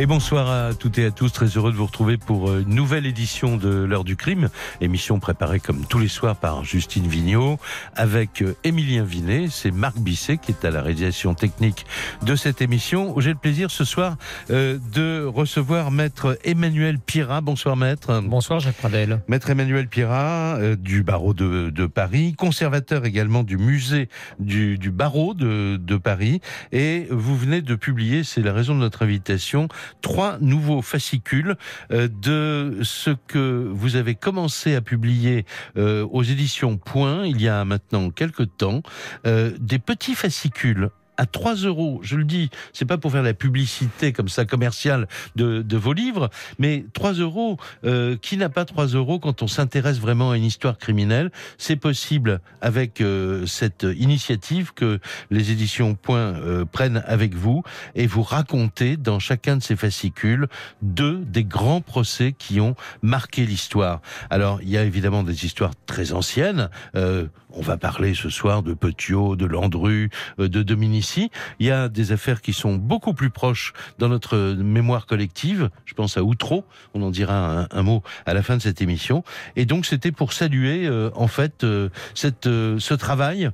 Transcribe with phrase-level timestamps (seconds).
[0.00, 3.04] Et bonsoir à toutes et à tous, très heureux de vous retrouver pour une nouvelle
[3.04, 4.48] édition de l'heure du crime,
[4.80, 7.58] émission préparée comme tous les soirs par Justine Vignot,
[7.96, 11.84] avec Émilien Vinet, c'est Marc Bisset qui est à la réalisation technique
[12.22, 14.16] de cette émission, j'ai le plaisir ce soir
[14.50, 17.42] euh, de recevoir maître Emmanuel Pira.
[17.42, 18.22] Bonsoir maître.
[18.24, 19.20] Bonsoir Jacques Pradel.
[19.28, 24.08] Maître Emmanuel Pira euh, du barreau de, de, Paris, conservateur également du musée
[24.38, 26.40] du, du barreau de, de Paris,
[26.72, 29.68] et vous venez de publier, c'est la raison de notre invitation,
[30.00, 31.56] trois nouveaux fascicules
[31.92, 35.44] euh, de ce que vous avez commencé à publier
[35.76, 38.82] euh, aux éditions Point il y a maintenant quelques temps,
[39.26, 42.00] euh, des petits fascicules à 3 euros.
[42.02, 45.06] Je le dis, c'est pas pour faire la publicité comme ça commerciale
[45.36, 49.46] de, de vos livres, mais 3 euros, euh, qui n'a pas 3 euros quand on
[49.46, 51.30] s'intéresse vraiment à une histoire criminelle?
[51.58, 54.98] C'est possible avec euh, cette initiative que
[55.30, 57.62] les éditions Point euh, prennent avec vous
[57.94, 60.48] et vous racontez dans chacun de ces fascicules
[60.80, 64.00] deux des grands procès qui ont marqué l'histoire.
[64.30, 66.70] Alors, il y a évidemment des histoires très anciennes.
[66.96, 71.30] Euh, on va parler ce soir de Petiot, de Landru, euh, de Dominici.
[71.58, 75.70] Il y a des affaires qui sont beaucoup plus proches dans notre mémoire collective.
[75.84, 76.64] Je pense à Outreau.
[76.94, 79.24] On en dira un, un mot à la fin de cette émission.
[79.56, 83.50] Et donc, c'était pour saluer, euh, en fait, euh, cette, euh, ce travail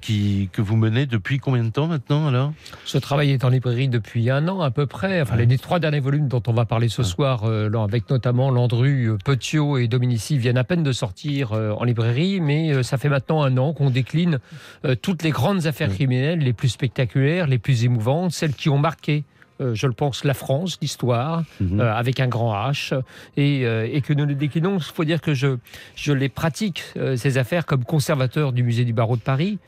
[0.00, 2.52] qui, que vous menez depuis combien de temps maintenant, alors?
[2.84, 5.20] Ce travail est en librairie depuis un an à peu près.
[5.22, 5.46] Enfin, Ouais.
[5.46, 7.08] les trois derniers volumes dont on va parler ce Ouais.
[7.08, 12.82] soir, avec notamment Landru, Petiot et Dominici, viennent à peine de sortir en librairie, mais
[12.82, 14.38] ça fait maintenant un an qu'on décline
[14.84, 15.94] euh, toutes les grandes affaires Ouais.
[15.94, 19.24] criminelles, les plus spectaculaires, les plus émouvantes, celles qui ont marqué.
[19.60, 21.80] euh, je le pense, la France, l'histoire, Mhm.
[21.80, 22.94] euh, avec un grand H,
[23.36, 24.76] et, euh, et que nous déclinons.
[24.78, 25.56] Il faut dire que je,
[25.96, 26.84] je les pratique,
[27.16, 29.58] ces affaires, comme conservateur du musée du barreau de Paris,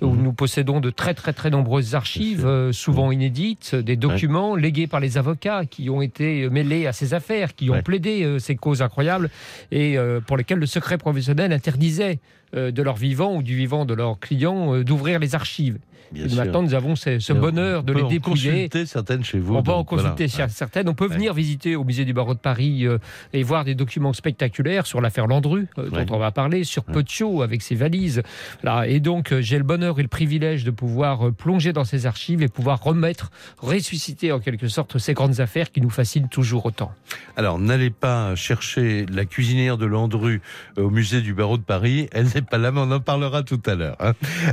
[0.00, 0.22] où Mhm.
[0.22, 5.18] nous possédons de très très très nombreuses archives, souvent inédites, des documents légués par les
[5.18, 9.28] avocats qui ont été mêlés à ces affaires, qui ont plaidé ces causes incroyables,
[9.70, 12.18] et pour lesquelles le secret professionnel interdisait
[12.54, 15.78] de leur vivant ou du vivant de leurs clients euh, d'ouvrir les archives.
[16.12, 16.44] Bien Et sûr.
[16.44, 18.50] maintenant, nous avons ce, ce Et on bonheur de peut les en dépouiller.
[18.68, 19.56] consulter certaines chez vous.
[19.56, 20.88] On peut en donc consulter certaines.
[20.88, 21.14] On peut Ouais.
[21.14, 22.98] venir visiter au musée du barreau de Paris euh,
[23.32, 26.04] et voir des documents spectaculaires sur l'affaire Landru, euh, Ouais.
[26.04, 26.94] dont on va parler, sur Ouais.
[26.94, 28.22] Petiot avec ses valises.
[28.62, 28.86] Là.
[28.86, 32.06] Et donc, euh, j'ai le bonheur et le privilège de pouvoir euh, plonger dans ces
[32.06, 36.66] archives et pouvoir remettre, ressusciter en quelque sorte ces grandes affaires qui nous fascinent toujours
[36.66, 36.92] autant.
[37.36, 40.42] Alors, n'allez pas chercher la cuisinière de Landru
[40.78, 42.08] euh, au musée du barreau de Paris.
[42.12, 43.96] Elle n'est pas là, on en parlera tout à l'heure.
[44.00, 44.12] hein.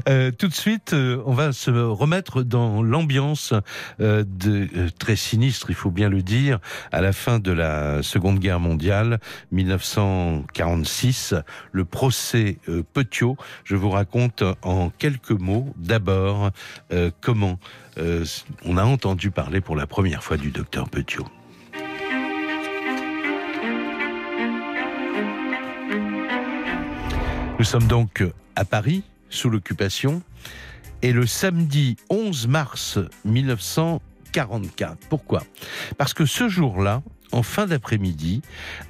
[0.09, 3.53] Euh, tout de suite, euh, on va se remettre dans l'ambiance
[3.99, 4.23] euh,
[4.99, 6.59] très sinistre, il faut bien le dire,
[6.91, 9.19] à la fin de la Seconde Guerre mondiale,
[9.51, 11.35] 1946,
[11.71, 12.57] le procès
[12.93, 13.37] Petiot.
[13.63, 16.51] Je vous raconte en quelques mots, d'abord,
[17.21, 17.59] comment
[18.65, 21.25] on a entendu parler pour la première fois du docteur Petiot.
[27.61, 28.23] Nous sommes donc
[28.55, 30.23] à Paris, sous l'occupation,
[31.03, 34.97] et le samedi 11 mars 1944.
[35.09, 35.43] Pourquoi?
[35.95, 38.41] Parce que ce jour-là, en fin d'après-midi,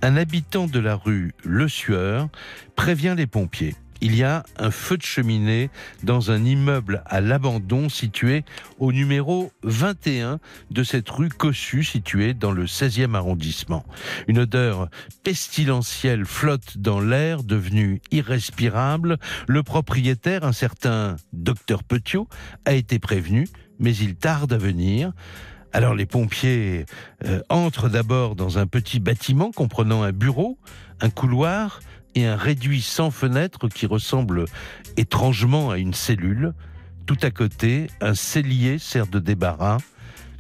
[0.02, 2.30] un habitant de la rue Le Sueur
[2.78, 3.76] prévient les pompiers.
[4.04, 5.70] Il y a un feu de cheminée
[6.02, 8.44] dans un immeuble à l'abandon situé
[8.80, 10.40] au numéro 21
[10.72, 13.86] de cette rue Cossu située dans le 16e arrondissement.
[14.28, 14.90] Une odeur
[15.24, 19.20] pestilentielle flotte dans l'air, devenue irrespirable.
[19.48, 22.28] Le propriétaire, un certain docteur Petiot,
[22.66, 23.48] a été prévenu,
[23.80, 25.12] mais il tarde à venir.
[25.74, 26.86] Alors les pompiers
[27.26, 30.58] euh, entrent d'abord dans un petit bâtiment comprenant un bureau,
[31.00, 31.82] un couloir
[32.16, 34.46] et un réduit sans fenêtre qui ressemble
[34.98, 36.54] étrangement à une cellule.
[37.06, 39.78] Tout à côté, un cellier sert de débarras,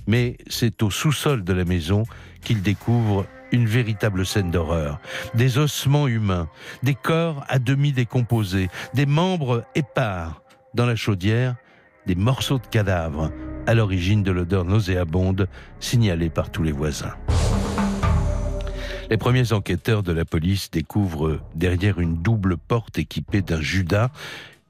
[0.07, 2.03] mais c'est au sous-sol de la maison
[2.41, 4.99] qu'il découvre une véritable scène d'horreur.
[5.33, 6.47] Des ossements humains,
[6.83, 10.41] des corps à demi décomposés, des membres épars.
[10.73, 11.55] Dans la chaudière,
[12.07, 13.31] des morceaux de cadavres,
[13.67, 15.47] à l'origine de l'odeur nauséabonde
[15.79, 17.13] signalée par tous les voisins.
[19.11, 24.09] Les premiers enquêteurs de la police découvrent derrière une double porte équipée d'un judas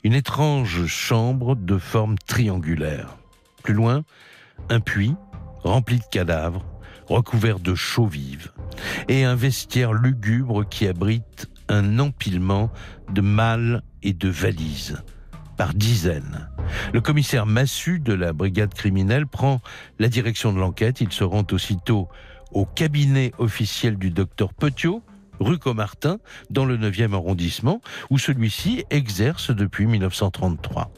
[0.03, 3.17] une étrange chambre de forme triangulaire.
[3.61, 4.03] Plus loin,
[4.69, 5.13] un puits
[5.63, 6.65] rempli de cadavres,
[7.07, 8.51] recouvert de chaux vives,
[9.07, 12.71] et un vestiaire lugubre qui abrite un empilement
[13.13, 15.03] de malles et de valises,
[15.55, 16.49] par dizaines.
[16.93, 19.61] Le commissaire Massu de la brigade criminelle prend
[19.99, 20.99] la direction de l'enquête.
[20.99, 22.09] Il se rend aussitôt
[22.51, 25.01] au cabinet officiel du docteur Petiot,
[25.39, 26.19] rue Comartin,
[26.49, 30.91] dans le 9e arrondissement, où celui-ci exerce depuis 1933.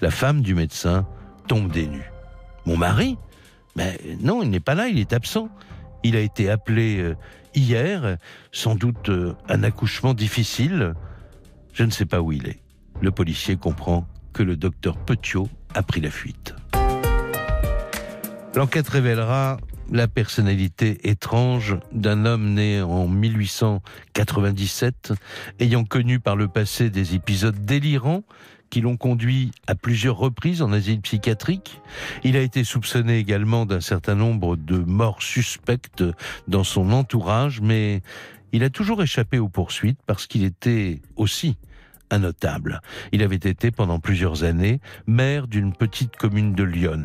[0.00, 1.06] La femme du médecin
[1.46, 2.10] tombe des nues.
[2.66, 3.16] Mon mari
[3.76, 5.48] Mais non, il n'est pas là, il est absent.
[6.04, 7.16] Il a été appelé euh,
[7.54, 8.18] hier,
[8.52, 10.94] sans doute euh, un accouchement difficile.
[11.72, 12.60] Je ne sais pas où il est.
[13.00, 16.54] Le policier comprend que le docteur Petiot a pris la fuite.
[18.54, 19.58] L'enquête révélera
[19.90, 25.12] la personnalité étrange d'un homme né en 1897,
[25.60, 28.24] ayant connu par le passé des épisodes délirants
[28.70, 31.80] qui l'ont conduit à plusieurs reprises en asile psychiatrique.
[32.22, 36.04] Il a été soupçonné également d'un certain nombre de morts suspectes
[36.48, 38.02] dans son entourage, mais
[38.52, 41.56] il a toujours échappé aux poursuites parce qu'il était aussi
[42.10, 42.80] un notable.
[43.12, 47.04] Il avait été pendant plusieurs années maire d'une petite commune de Lyon.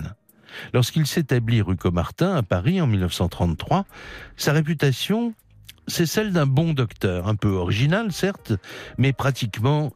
[0.73, 3.85] Lorsqu'il s'établit rue Comartin à Paris en 1933,
[4.37, 5.33] sa réputation,
[5.87, 8.53] c'est celle d'un bon docteur, un peu original certes,
[8.97, 9.93] mais pratiquement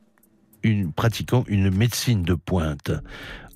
[0.96, 2.92] pratiquant une médecine de pointe.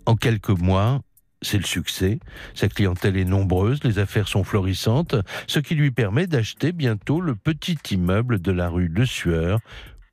[0.06, 1.02] En quelques mois,
[1.42, 2.20] c'est le succès.
[2.54, 5.16] Sa clientèle est nombreuse, les affaires sont florissantes,
[5.48, 9.60] ce qui lui permet d'acheter bientôt le petit immeuble de la rue de Sueur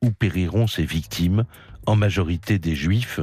[0.02, 1.44] où périront ses victimes,
[1.86, 3.20] en majorité des juifs,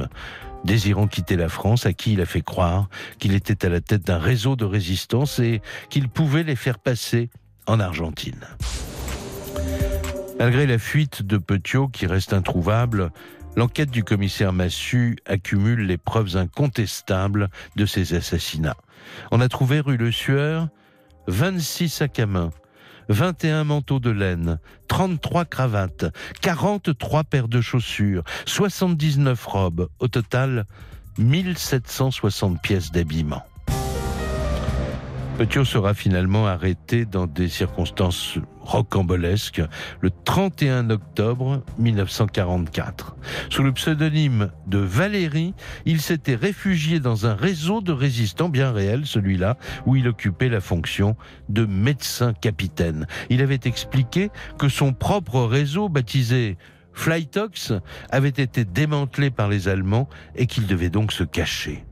[0.66, 4.02] désirant quitter la France, à qui il a fait croire qu'il était à la tête
[4.02, 7.30] d'un réseau de résistance et qu'il pouvait les faire passer
[7.66, 8.46] en Argentine.
[10.38, 13.10] Malgré la fuite de Petiot qui reste introuvable,
[13.56, 18.76] l'enquête du commissaire Massu accumule les preuves incontestables de ces assassinats.
[19.30, 20.68] On a trouvé rue Le Sueur
[21.28, 22.50] 26 sacs à main,
[23.08, 24.58] 21 manteaux de laine,
[24.88, 26.06] 33 cravates,
[26.40, 30.66] 43 paires de chaussures, 79 robes, au total
[31.18, 33.42] 1760 pièces d'habillement.
[35.38, 39.62] Petiot sera finalement arrêté dans des circonstances rocambolesques
[40.00, 43.16] le 31 octobre 1944.
[43.48, 45.54] Sous le pseudonyme de Valérie,
[45.84, 50.60] il s'était réfugié dans un réseau de résistants bien réel, celui-là, où il occupait la
[50.60, 51.16] fonction
[51.48, 53.06] de médecin capitaine.
[53.30, 56.58] Il avait expliqué que son propre réseau, baptisé
[56.92, 57.72] Flytox,
[58.10, 61.84] avait été démantelé par les Allemands et qu'il devait donc se cacher.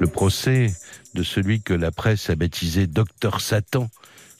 [0.00, 0.72] Le procès
[1.14, 3.88] de celui que la presse a baptisé Docteur Satan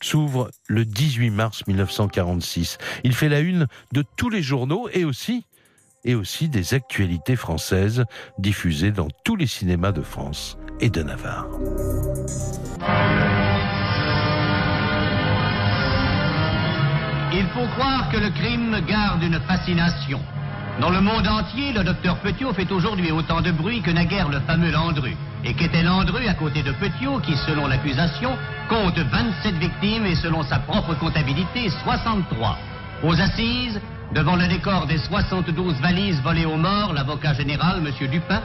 [0.03, 2.79] s'ouvre le 18 mars 1946.
[3.05, 5.45] Il fait la une de tous les journaux et aussi
[6.49, 8.05] des actualités françaises
[8.39, 11.47] diffusées dans tous les cinémas de France et de Navarre.
[17.35, 20.21] Il faut croire que le crime garde une fascination.
[20.81, 24.41] Dans le monde entier, le docteur Petiot fait aujourd'hui autant de bruit que naguère le
[24.41, 25.17] fameux Landru.
[25.45, 28.37] Et qu'était Landru à côté de Petiot, qui, selon l'accusation,
[28.69, 32.59] compte 27 victimes et, selon sa propre comptabilité, 63.
[33.03, 33.81] Aux assises,
[34.15, 38.09] devant le décor des 72 valises volées aux morts, l'avocat général, M.
[38.09, 38.41] Dupin,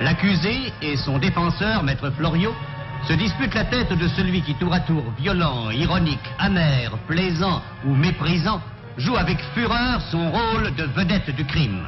[0.00, 2.54] l'accusé et son défenseur, Maître Floriot,
[3.06, 7.94] se disputent la tête de celui qui, tour à tour, violent, ironique, amer, plaisant ou
[7.94, 8.60] méprisant,
[8.96, 11.86] joue avec fureur son rôle de vedette du crime.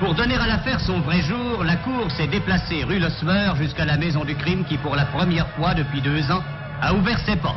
[0.00, 3.84] Pour donner à l'affaire son vrai jour, la cour s'est déplacée rue Le Sueur jusqu'à
[3.84, 6.42] la maison du crime qui, pour la première fois depuis deux ans,
[6.80, 7.56] a ouvert ses portes.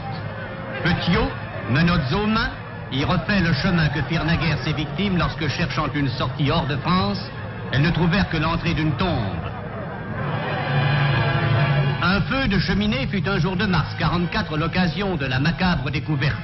[0.83, 1.29] Petiot,
[1.69, 6.49] menottes aux y refait le chemin que firent naguère ses victimes lorsque, cherchant une sortie
[6.49, 7.21] hors de France,
[7.71, 9.45] elles ne trouvèrent que l'entrée d'une tombe.
[12.01, 16.35] Un feu de cheminée fut un jour de mars 44 l'occasion de la macabre découverte.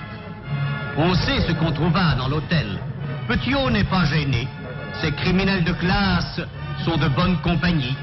[0.96, 2.80] On sait ce qu'on trouva dans l'hôtel.
[3.28, 4.48] Petiot n'est pas gêné.
[5.02, 6.42] Ces criminels de classe
[6.84, 7.96] sont de bonne compagnie.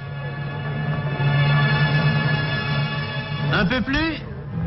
[3.52, 4.14] Un peu plus,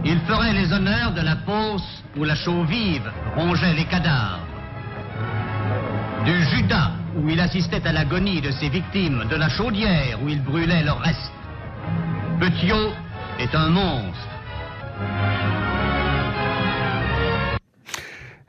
[0.05, 4.46] il ferait les honneurs de la fosse où la chaux-vive rongeait les cadavres.
[6.25, 10.41] Du Judas, où il assistait à l'agonie de ses victimes, de la chaudière, où il
[10.41, 11.31] brûlait leurs restes.
[12.39, 12.91] Petiot
[13.39, 14.27] est un monstre.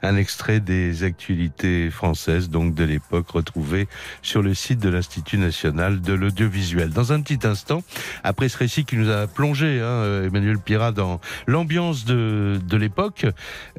[0.02, 3.88] Un extrait des actualités françaises, donc de l'époque, retrouvé
[4.22, 6.90] sur le site de l'Institut national de l'audiovisuel.
[6.90, 7.82] Dans un petit instant,
[8.22, 13.26] après ce récit qui nous a plongé, hein, Emmanuel Pirat, dans l'ambiance de, de l'époque,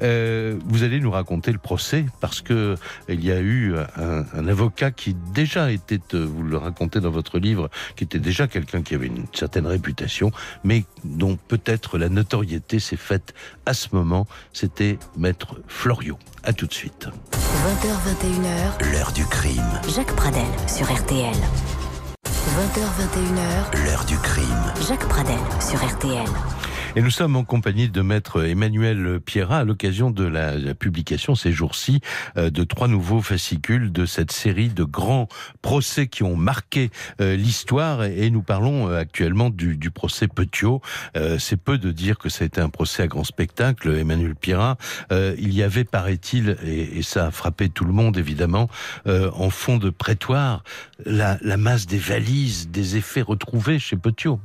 [0.02, 2.74] euh, vous allez nous raconter le procès, parce que
[3.08, 7.10] il y a eu un, un, avocat qui déjà était, euh, vous le racontez dans
[7.10, 10.32] votre livre, qui était déjà quelqu'un qui avait une certaine réputation,
[10.64, 13.34] mais dont peut-être la notoriété s'est faite
[13.66, 16.09] à ce moment, c'était Maître Florian.
[16.44, 17.08] A tout de suite.
[17.32, 19.80] 20h21h, l'heure du crime.
[19.94, 21.34] Jacques Pradel sur RTL.
[22.26, 24.72] 20h21h, l'heure du crime.
[24.88, 26.28] Jacques Pradel sur RTL.
[26.96, 31.52] Et nous sommes en compagnie de maître Emmanuel Pierrat à l'occasion de la, publication ces
[31.52, 32.00] jours-ci
[32.36, 35.28] euh, de trois nouveaux fascicules de cette série de grands
[35.62, 38.02] procès qui ont marqué euh, l'histoire.
[38.02, 40.80] Et nous parlons euh, actuellement du, du procès Petiot.
[41.38, 44.76] C'est peu de dire que ça a été un procès à grand spectacle, Emmanuel Pierrat.
[45.10, 48.68] il y avait, paraît-il, et, et, ça a frappé tout le monde évidemment,
[49.06, 50.62] en fond de prétoire,
[51.04, 54.40] la, la masse des valises, des effets retrouvés chez Petiot.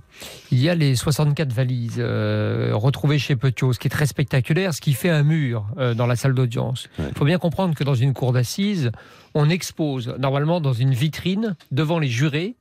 [0.52, 4.74] Il y a les 64 valises euh, retrouvées chez Petiot, ce qui est très spectaculaire,
[4.74, 6.88] ce qui fait un mur euh, dans la salle d'audience.
[7.00, 8.92] Il faut bien comprendre que dans une cour d'assises,
[9.34, 12.56] on expose normalement dans une vitrine devant les jurés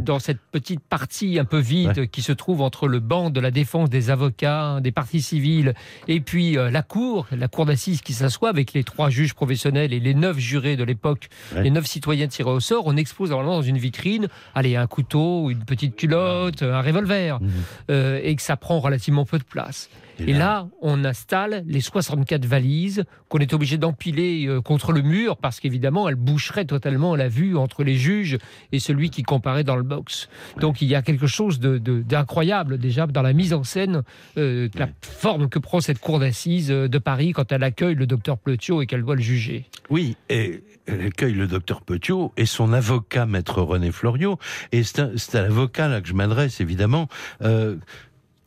[0.00, 3.50] dans cette petite partie un peu vide qui se trouve entre le banc de la
[3.50, 5.74] défense des avocats, des parties civiles,
[6.08, 9.92] et puis euh, la cour, la cour d'assises qui s'assoit avec les trois juges professionnels
[9.92, 13.56] et les neuf jurés de l'époque, les neuf citoyens tirés au sort, on expose normalement
[13.56, 17.50] dans une vitrine, allez, un couteau, une petite culotte, un revolver, mhm.
[17.90, 19.88] euh, et que ça prend relativement peu de place.
[20.26, 25.36] Et là, on installe les 64 valises qu'on est obligé d'empiler euh, contre le mur
[25.36, 28.38] parce qu'évidemment, elles boucheraient totalement la vue entre les juges
[28.72, 30.28] et celui qui comparait dans le box.
[30.60, 34.02] Donc il y a quelque chose d'incroyable déjà dans la mise en scène,
[34.36, 38.06] euh, la forme que prend cette cour d'assises euh, de Paris quand elle accueille le
[38.06, 39.66] docteur Petiot et qu'elle doit le juger.
[39.90, 44.38] Oui, et elle accueille le docteur Petiot et son avocat, maître René Floriot.
[44.72, 47.08] Et c'est à l'avocat là que je m'adresse évidemment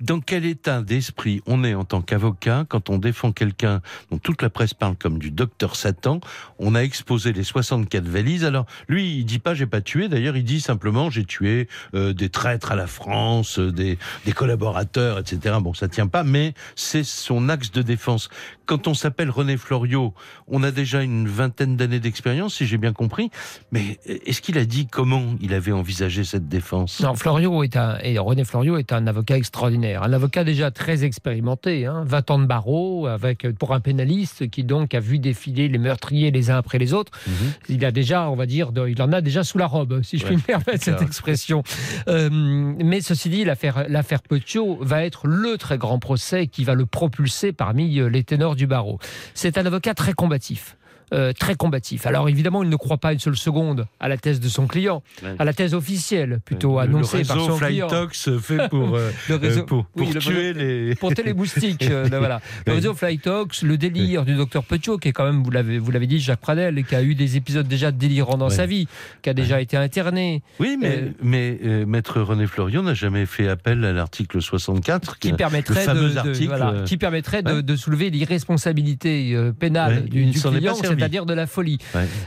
[0.03, 3.81] dans quel état d'esprit on est en tant qu'avocat quand on défend quelqu'un
[4.11, 6.19] dont toute la presse parle comme du docteur Satan?
[6.59, 8.43] On a exposé les 64 valises.
[8.43, 10.09] Alors lui, il dit pas j'ai pas tué.
[10.09, 14.31] D'ailleurs, il dit simplement j'ai tué euh, des traîtres à la France, euh, des, des
[14.33, 15.55] collaborateurs, etc.
[15.61, 18.27] Bon, ça tient pas, mais c'est son axe de défense.
[18.65, 20.13] Quand on s'appelle René Floriot,
[20.47, 23.29] on a déjà une vingtaine d'années d'expérience, si j'ai bien compris.
[23.71, 26.99] Mais est-ce qu'il a dit comment il avait envisagé cette défense?
[26.99, 31.03] Non, Floriot est un et René Floriot est un avocat extraordinaire un avocat déjà très
[31.03, 35.67] expérimenté, 20 hein, ans de barreau, avec, pour un pénaliste qui donc a vu défiler
[35.67, 37.11] les meurtriers les uns après les autres.
[37.27, 37.33] Mhm.
[37.69, 40.25] Il a déjà, on va dire, il en a déjà sous la robe, si je
[40.25, 41.63] puis me permettre cette expression.
[42.07, 46.85] Euh, mais ceci dit, l'affaire, Petiot va être le très grand procès qui va le
[46.85, 48.99] propulser parmi euh, les ténors du barreau.
[49.33, 50.77] C'est un avocat très combatif.
[51.13, 52.07] Euh, très combatif.
[52.07, 55.03] Alors évidemment, il ne croit pas une seule seconde à la thèse de son client,
[55.37, 57.87] à la thèse officielle plutôt annoncée par son client.
[57.87, 59.85] Le réseau fait pour, euh, euh, pour,
[60.19, 60.95] tuer les...
[61.03, 61.85] Pour les moustiques.
[61.85, 62.41] voilà.
[62.65, 65.91] Le réseau Flytox, le délire du docteur Petiot, qui est quand même, vous l'avez, vous
[65.91, 68.87] l'avez dit, Jacques Pradel, qui a eu des épisodes déjà délirants dans sa vie,
[69.21, 70.41] qui a déjà été interné.
[70.59, 75.85] Oui, mais, mais Maître René Florion n'a jamais fait appel à l'article 64, qui, permettrait
[75.85, 81.77] de, qui permettrait de, soulever l'irresponsabilité pénale du, du client c'est-à-dire de la folie.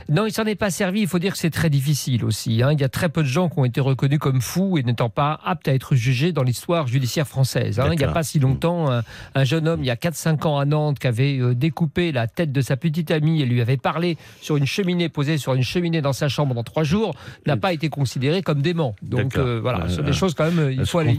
[0.09, 1.01] Non, il s'en est pas servi.
[1.01, 2.61] Il faut dire que c'est très difficile aussi.
[2.63, 2.71] Hein.
[2.71, 5.09] Il y a très peu de gens qui ont été reconnus comme fous et n'étant
[5.09, 7.79] pas aptes à être jugés dans l'histoire judiciaire française.
[7.79, 7.89] Hein.
[7.91, 8.89] Il n'y a pas si longtemps,
[9.35, 12.27] un, jeune homme, il y a 4-5 ans à Nantes, qui avait euh, découpé la
[12.27, 15.63] tête de sa petite amie et lui avait parlé sur une cheminée, posée sur une
[15.63, 17.15] cheminée dans sa chambre dans trois jours,
[17.45, 18.95] n'a pas été considéré comme dément.
[19.01, 20.71] Donc euh, voilà, ce sont des choses quand même.
[20.71, 21.17] Il faut aller...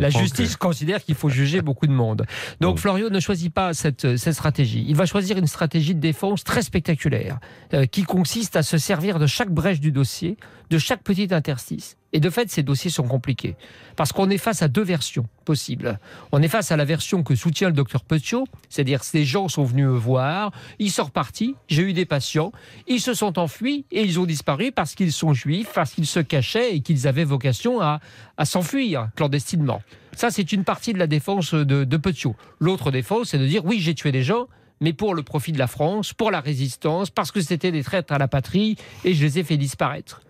[0.00, 2.26] la justice considère qu'il faut juger beaucoup de monde.
[2.60, 4.84] Donc Florio ne choisit pas cette, cette stratégie.
[4.88, 7.38] Il va choisir une stratégie de défense très spectaculaire,
[7.74, 10.36] euh, qui consiste à se servir de chaque brèche du dossier,
[10.70, 11.96] de chaque petit interstice.
[12.12, 13.56] Et de fait, ces dossiers sont compliqués.
[13.94, 15.98] Parce qu'on est face à deux versions possibles.
[16.32, 19.64] On est face à la version que soutient le docteur Petiot, c'est-à-dire ces gens sont
[19.64, 22.52] venus me voir, ils sont repartis, j'ai eu des patients,
[22.86, 26.20] ils se sont enfuis et ils ont disparu parce qu'ils sont juifs, parce qu'ils se
[26.20, 28.00] cachaient et qu'ils avaient vocation à,
[28.44, 29.82] s'enfuir clandestinement.
[30.14, 32.34] Ça, c'est une partie de la défense de, de Petiot.
[32.58, 34.46] L'autre défense, c'est de dire oui, j'ai tué des gens,
[34.80, 38.12] mais pour le profit de la France, pour la résistance, parce que c'était des traîtres
[38.12, 40.22] à la patrie, et je les ai fait disparaître.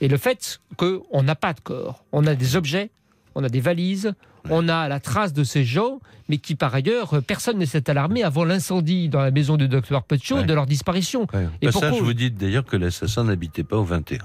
[0.00, 2.90] Et le fait qu'on n'a pas de corps, on a des objets,
[3.34, 4.14] on a des valises,
[4.50, 8.22] on a la trace de ces gens, mais qui par ailleurs, personne ne s'est alarmé
[8.22, 11.26] avant l'incendie dans la maison du docteur Petiot de leur disparition.
[11.60, 14.18] Et ça, je vous dis d'ailleurs que l'assassin n'habitait pas au 21.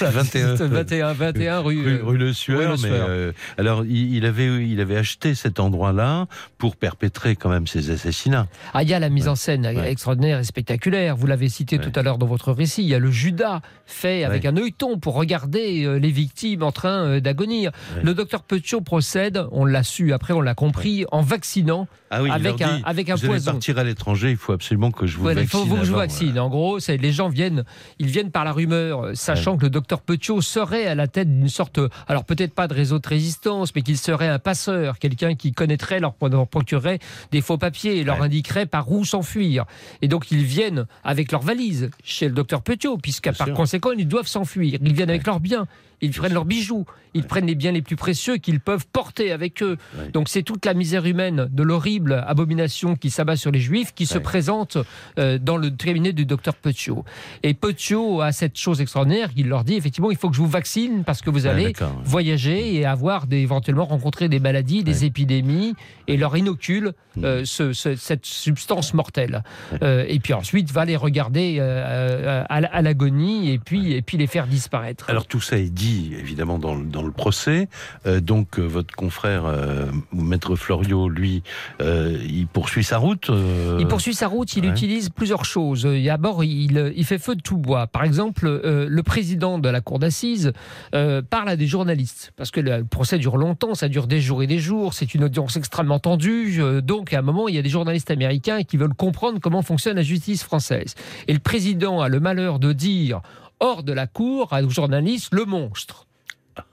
[0.00, 2.76] 21, 21, 21 rue, rue, Le Sueur.
[2.82, 6.26] Mais, euh, alors, il, avait, il avait acheté cet endroit-là
[6.58, 8.46] pour perpétrer quand même ses assassinats.
[8.72, 11.16] Ah, il y a la mise en scène extraordinaire et spectaculaire.
[11.16, 12.82] Vous l'avez cité tout à l'heure dans votre récit.
[12.82, 16.72] Il y a le Judas fait avec un œilleton pour regarder euh, les victimes en
[16.72, 17.70] train euh, d'agonir.
[18.02, 22.60] Le docteur Petiot procède on l'a su, après on l'a compris, en vaccinant ah avec,
[22.62, 23.52] un, avec un vous poison.
[23.52, 25.42] partir à l'étranger, il faut absolument que je vous vaccine.
[25.42, 26.38] Il faut que je vous vaccine.
[26.38, 27.64] En gros, les gens viennent,
[27.98, 31.48] ils viennent par la rumeur, sachant que le docteur Petiot serait à la tête d'une
[31.48, 35.52] sorte, alors peut-être pas de réseau de résistance, mais qu'il serait un passeur, quelqu'un qui
[35.52, 36.98] connaîtrait, leur, procurerait
[37.32, 39.64] des faux papiers et leur indiquerait par où s'enfuir.
[40.02, 44.08] Et donc ils viennent avec leurs valises chez le docteur Petiot, puisqu'à par conséquent ils
[44.08, 44.78] doivent s'enfuir.
[44.82, 45.66] Ils viennent avec leurs biens
[46.04, 49.62] ils prennent leurs bijoux, ils prennent les biens les plus précieux qu'ils peuvent porter avec
[49.62, 49.76] eux.
[50.12, 54.06] Donc c'est toute la misère humaine de l'horrible abomination qui s'abat sur les juifs qui
[54.06, 54.78] se présente
[55.18, 57.04] euh, dans le cabinet du docteur Petiot.
[57.42, 60.48] Et Petiot a cette chose extraordinaire, il leur dit effectivement il faut que je vous
[60.48, 61.72] vaccine parce que vous allez
[62.04, 65.74] voyager et avoir des, éventuellement rencontrer des maladies, des épidémies
[66.08, 67.24] et leur inocule mmh.
[67.24, 69.42] euh, cette substance mortelle.
[69.82, 74.46] Euh, et puis ensuite va les regarder à, l'agonie et puis, et puis les faire
[74.46, 75.08] disparaître.
[75.08, 77.68] Alors tout ça est dit évidemment dans, le procès.
[78.04, 81.44] Donc votre confrère, euh, Maître Florio, lui,
[81.80, 83.30] il poursuit sa route.
[83.78, 85.84] Il poursuit sa route, il utilise plusieurs choses.
[85.84, 87.86] D'abord, il, il fait feu de tout bois.
[87.86, 90.52] Par exemple, le président de la cour d'assises
[90.92, 94.46] parle à des journalistes, parce que le procès dure longtemps, ça dure des jours et
[94.46, 96.60] des jours, c'est une audience extrêmement tendue.
[96.82, 99.96] donc à un moment, il y a des journalistes américains qui veulent comprendre comment fonctionne
[99.96, 100.94] la justice française.
[101.28, 103.20] Et le président a le malheur de dire
[103.60, 106.06] hors de la cour aux journalistes le monstre.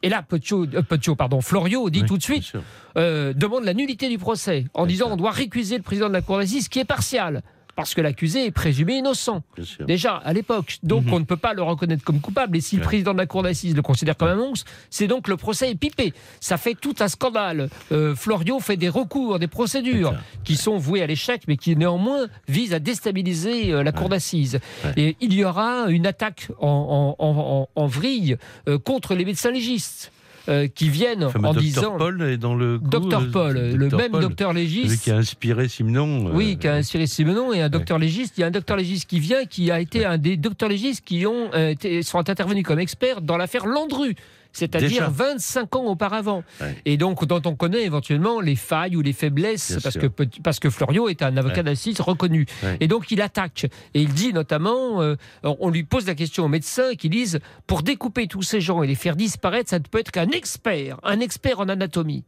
[0.04, 2.54] Et là, Petiot, euh, pardon, Florio dit tout de suite,
[2.98, 6.22] euh, demande la nullité du procès, en disant on doit récuser le président de la
[6.22, 7.42] Cour d'assises qui est partial
[7.82, 9.42] parce que l'accusé est présumé innocent.
[9.88, 10.78] Déjà, à l'époque.
[10.84, 11.14] Donc, mhm.
[11.14, 12.56] on ne peut pas le reconnaître comme coupable.
[12.58, 15.28] Et si le président de la Cour d'assises le considère comme un monstre, c'est donc
[15.28, 16.14] le procès est pipé.
[16.40, 17.70] Ça fait tout un scandale.
[17.92, 22.28] Euh, Florio fait des recours, des procédures qui sont vouées à l'échec, mais qui néanmoins
[22.48, 24.60] visent à déstabiliser euh, la Cour d'assises.
[24.96, 30.12] Et il y aura une attaque en, vrille euh, contre les médecins légistes.
[30.50, 31.98] Euh, qui viennent en disant.
[31.98, 32.80] Paul est dans le.
[32.80, 35.04] docteur Paul, le même docteur légiste.
[35.04, 36.30] qui a inspiré Simenon.
[36.30, 38.38] Euh, oui, qui a inspiré Simenon et un docteur légiste.
[38.38, 41.06] Il y a un docteur légiste qui vient, qui a été un des docteurs légistes
[41.06, 44.16] qui ont euh, sont intervenus comme experts dans l'affaire Landru
[44.54, 46.44] c'est-à-dire 25 ans auparavant.
[46.86, 50.08] Et donc, dont on connaît éventuellement les failles ou les faiblesses, parce que,
[50.44, 52.46] parce que Florio est un avocat d'assises reconnu.
[52.80, 53.66] Et donc, il attaque.
[53.94, 57.84] Et il dit notamment, euh, on lui pose la question aux médecins qui disent, pour
[57.84, 61.20] découper tous ces gens et les faire disparaître, ça ne peut être qu'un expert, un
[61.20, 62.24] expert en anatomie.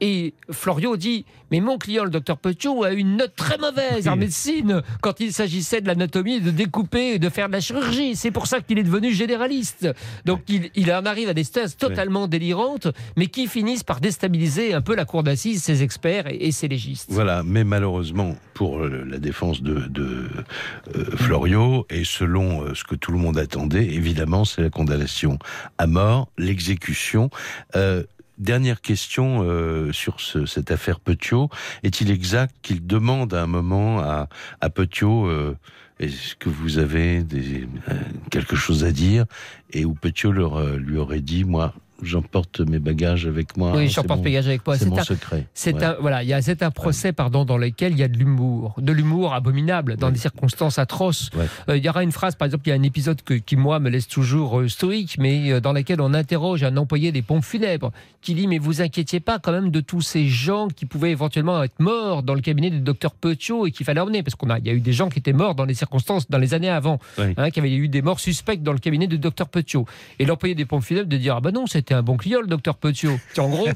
[0.00, 4.08] Et Florio dit Mais mon client, le docteur Petiot, a eu une note très mauvaise
[4.08, 8.16] en médecine quand il s'agissait de l'anatomie, de découper et de faire de la chirurgie.
[8.16, 9.88] C'est pour ça qu'il est devenu généraliste.
[10.24, 14.80] Donc il, en arrive à des stages totalement délirantes, mais qui finissent par déstabiliser un
[14.80, 17.06] peu la cour d'assises, ses experts et, ses légistes.
[17.10, 23.12] Voilà, mais malheureusement, pour la défense de, euh, Florio, et selon euh, ce que tout
[23.12, 25.38] le monde attendait, évidemment, c'est la condamnation
[25.78, 27.30] à mort, l'exécution.
[27.76, 28.04] Euh,
[28.40, 31.50] Dernière question euh, sur cette affaire Petiot.
[31.82, 35.58] Est-il exact qu'il demande à un moment à, Petiot euh,
[35.98, 37.94] est-ce que vous avez euh,
[38.30, 39.26] quelque chose à dire?
[39.74, 40.32] Et où Petiot
[40.78, 43.72] lui aurait dit, moi, j'emporte mes bagages avec moi.
[43.74, 44.78] Oui, j'emporte mes bagages avec moi.
[44.78, 45.46] C'est mon secret.
[45.54, 48.08] C'est un, voilà, il y a c'est un procès, pardon, dans lequel il y a
[48.08, 51.30] de l'humour, de l'humour abominable, dans des circonstances atroces.
[51.68, 53.56] Euh, il y aura une phrase, par exemple, il y a un épisode que, qui
[53.56, 57.22] moi me laisse toujours euh, stoïque, mais euh, dans lequel on interroge un employé des
[57.22, 60.86] pompes funèbres, qui dit mais vous inquiétiez pas quand même de tous ces gens qui
[60.86, 64.34] pouvaient éventuellement être morts dans le cabinet du docteur Petiot et qu'il fallait emmener, parce
[64.34, 66.38] qu'on a, il y a eu des gens qui étaient morts dans les circonstances dans
[66.38, 69.48] les années avant, hein, qui avaient eu des morts suspectes dans le cabinet du docteur
[69.48, 69.86] Petiot.
[70.18, 72.46] Et l'employé des pompes funèbres de dire ah ben non, c'était un bon client, le
[72.46, 73.18] docteur Petiot.
[73.38, 73.68] En gros,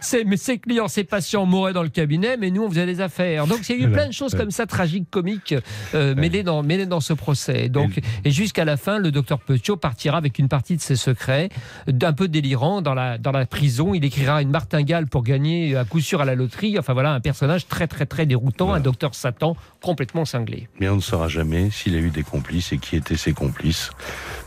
[0.00, 3.46] c'est, ses clients, ses patients mouraient dans le cabinet, mais nous, on faisait des affaires.
[3.46, 5.54] Donc, il y a eu plein de choses comme ça, tragiques, comiques,
[5.94, 7.68] euh, mêlées, dans, mêlées dans ce procès.
[7.68, 11.48] Donc, et jusqu'à la fin, le docteur Petiot partira avec une partie de ses secrets,
[11.86, 13.94] d'un peu délirant, dans la, dans la prison.
[13.94, 16.78] Il écrira une martingale pour gagner à coup sûr à la loterie.
[16.78, 20.68] Enfin, voilà, un personnage très, très, très déroutant, un docteur Satan complètement cinglé.
[20.80, 23.90] Mais on ne saura jamais s'il a eu des complices et qui étaient ses complices,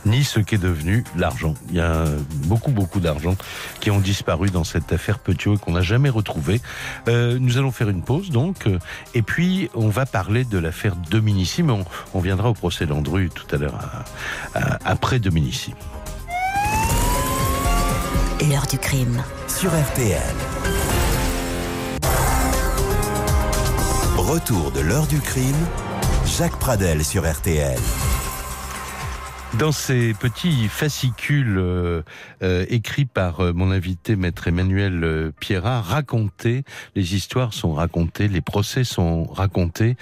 [0.06, 1.54] ni ce qu'est devenu l'argent.
[1.70, 2.04] Il y a
[2.46, 3.36] beaucoup, beaucoup d'argent
[3.80, 6.60] qui ont disparu dans cette affaire Petiot et qu'on n'a jamais retrouvé.
[7.08, 8.78] Euh, nous allons faire une pause donc, euh,
[9.14, 11.74] et puis on va parler de l'affaire Dominici, mais
[12.14, 13.78] on, viendra au procès Landru tout à l'heure,
[14.84, 15.72] après Dominici.
[18.50, 19.22] L'heure du crime.
[19.46, 20.20] Sur RTL.
[24.16, 25.56] Retour de l'heure du crime.
[26.26, 27.78] Jacques Pradel sur RTL.
[29.54, 32.02] Dans ces petits fascicules euh,
[32.42, 38.42] euh, écrits par euh, mon invité, maître Emmanuel Pierrat, racontés, les histoires sont racontées, les
[38.42, 39.96] procès sont racontés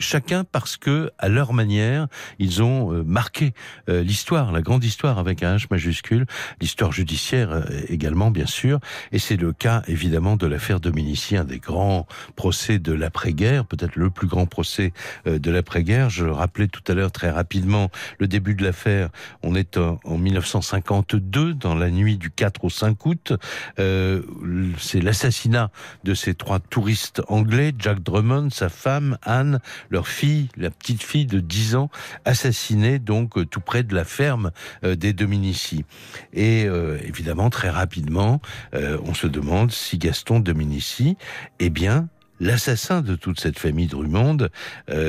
[0.00, 2.08] chacun parce que, à leur manière,
[2.38, 3.52] ils ont euh, marqué
[3.88, 6.26] euh, l'histoire, la grande histoire avec un H majuscule,
[6.60, 8.80] l'histoire judiciaire euh, également, bien sûr.
[9.12, 13.96] Et c'est le cas, évidemment, de l'affaire Dominici, un des grands procès de l'après-guerre, peut-être
[13.96, 14.92] le plus grand procès
[15.26, 16.10] de l'après-guerre.
[16.10, 19.10] Je rappelais tout à l'heure très rapidement le début de l'affaire.
[19.42, 23.32] On est en, 1952, dans la nuit du 4 au 5 août.
[23.76, 25.70] c'est l'assassinat
[26.04, 31.26] de ces trois touristes anglais, Jack Drummond, sa femme, Anne, leur fille, la petite fille
[31.26, 31.90] de 10 ans,
[32.24, 34.52] assassinée donc euh, tout près de la ferme
[34.84, 35.84] euh, des Dominici.
[36.32, 38.40] Et euh, évidemment, très rapidement,
[38.72, 41.16] on se demande si Gaston Dominici
[41.58, 44.48] est bien l'assassin de toute cette famille Drummond,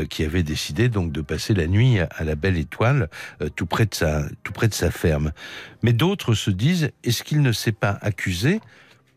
[0.10, 3.10] qui avait décidé donc de passer la nuit à la Belle Étoile,
[3.56, 5.32] tout près de sa tout près de sa ferme.
[5.84, 8.60] Mais d'autres se disent est-ce qu'il ne s'est pas accusé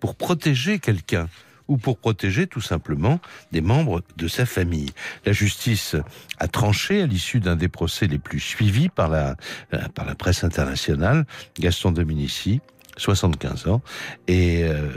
[0.01, 1.29] pour protéger quelqu'un?
[1.69, 3.21] Ou pour protéger tout simplement
[3.53, 4.91] des membres de sa famille.
[5.25, 5.97] La justice
[6.39, 9.37] a tranché à l'issue d'un des procès les plus suivis par la,
[9.73, 11.27] euh, presse internationale,
[11.59, 12.61] Gaston Dominici,
[12.97, 13.83] 75 ans,
[14.29, 14.89] et euh,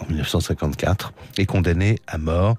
[0.00, 2.56] en 1954, est condamné à mort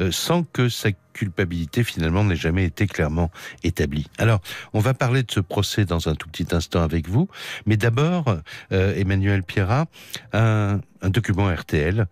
[0.00, 3.30] euh, sans que sa culpabilité finalement n'ait jamais été clairement
[3.64, 4.06] établie.
[4.16, 4.40] Alors,
[4.72, 7.28] on va parler de ce procès dans un tout petit instant avec vous,
[7.66, 8.36] mais d'abord,
[8.72, 9.86] euh, Emmanuel Pierrat,
[10.32, 12.06] un, document RTL,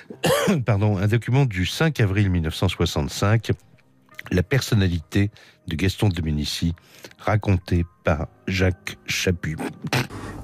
[0.66, 3.52] pardon, un document du 5 avril 1965,
[4.30, 5.30] la personnalité
[5.68, 6.74] de Gaston Dominici,
[7.18, 9.56] racontée par Jacques Chaput.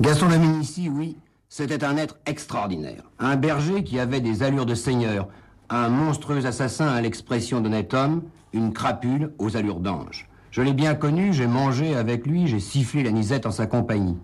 [0.01, 1.17] Gaston Dominici, oui,
[1.49, 3.03] c'était un être extraordinaire.
[3.19, 5.27] Un berger qui avait des allures de seigneur,
[5.71, 10.29] un monstrueux assassin à l'expression d'honnête homme, une crapule aux allures d'ange.
[10.53, 14.17] Je l'ai bien connu, j'ai mangé avec lui, j'ai sifflé la nisette en sa compagnie.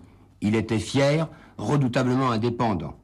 [0.43, 2.95] Il était fier, redoutablement indépendant.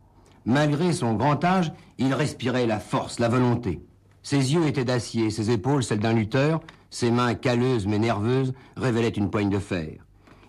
[0.46, 3.84] Malgré son grand âge, il respirait la force, la volonté.
[4.22, 9.08] Ses yeux étaient d'acier, ses épaules celles d'un lutteur, ses mains calleuses mais nerveuses révélaient
[9.08, 10.06] une poigne de fer.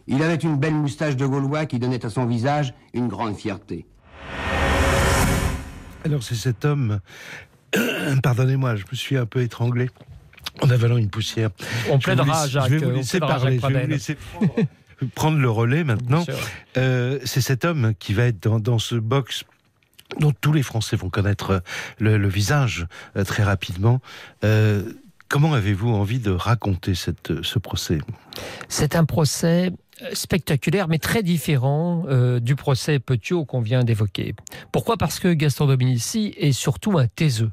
[0.07, 3.85] Il avait une belle moustache de Gaulois qui donnait à son visage une grande fierté.
[6.03, 6.99] Alors c'est cet homme,
[8.23, 9.89] pardonnez-moi, je me suis un peu étranglé
[10.61, 11.49] en avalant une poussière.
[11.89, 12.69] On plaidera, Jacques.
[12.69, 14.17] Je vais vous laisser parler, je vais vous laisser
[15.15, 16.25] prendre, le relais maintenant.
[16.77, 19.43] Euh, c'est cet homme qui va être dans, ce box
[20.19, 21.63] dont tous les Français vont connaître
[21.99, 24.01] le, visage euh, très rapidement.
[24.43, 24.93] Euh,
[25.27, 27.99] comment avez-vous envie de raconter cette, ce procès?
[28.67, 29.71] C'est un procès
[30.13, 34.35] spectaculaire, mais très différent euh, du procès Petiot qu'on vient d'évoquer.
[34.71, 34.97] Pourquoi?
[34.97, 37.51] Parce que Gaston Dominici est surtout un taiseux.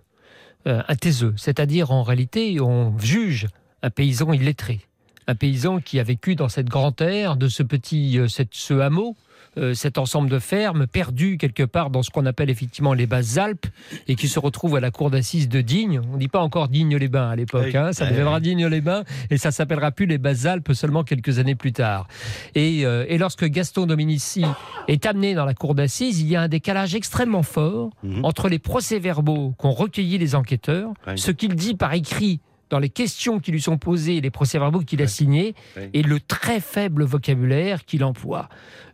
[0.66, 3.46] Euh, un taiseux, c'est-à-dire en réalité, on juge
[3.82, 4.80] un paysan illettré.
[5.26, 8.74] Un paysan qui a vécu dans cette grande terre, de ce petit euh, cette, ce
[8.74, 9.16] hameau,
[9.59, 13.37] euh, cet ensemble de fermes perdu quelque part dans ce qu'on appelle effectivement les basses
[13.38, 13.66] Alpes
[14.07, 16.01] et qui se retrouve à la cour d'assises de Digne.
[16.11, 17.92] On ne dit pas encore Digne-les-Bains à l'époque, hein.
[17.92, 22.09] ça deviendra Digne-les-Bains et ça s'appellera plus les basses Alpes seulement quelques années plus tard.
[22.55, 24.44] Et, euh, et, lorsque Gaston Dominici
[24.87, 28.25] est amené dans la cour d'assises, il y a un décalage extrêmement fort mhm.
[28.25, 33.40] entre les procès-verbaux qu'ont recueillis les enquêteurs, ce qu'il dit par écrit dans les questions
[33.40, 35.54] qui lui sont posées, les procès-verbaux qu'il a signés,
[35.92, 38.48] et le très faible vocabulaire qu'il emploie.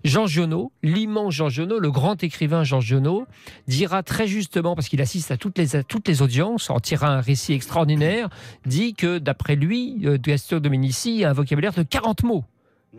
[0.05, 3.27] Jean Giono, l'immense Jean Giono, le grand écrivain Jean Giono,
[3.67, 7.21] dira très justement, parce qu'il assiste à toutes les, toutes les audiences, en tirant un
[7.21, 8.29] récit extraordinaire,
[8.67, 12.45] dit que d'après lui, euh, Gaston Dominici a un vocabulaire de 40 mots.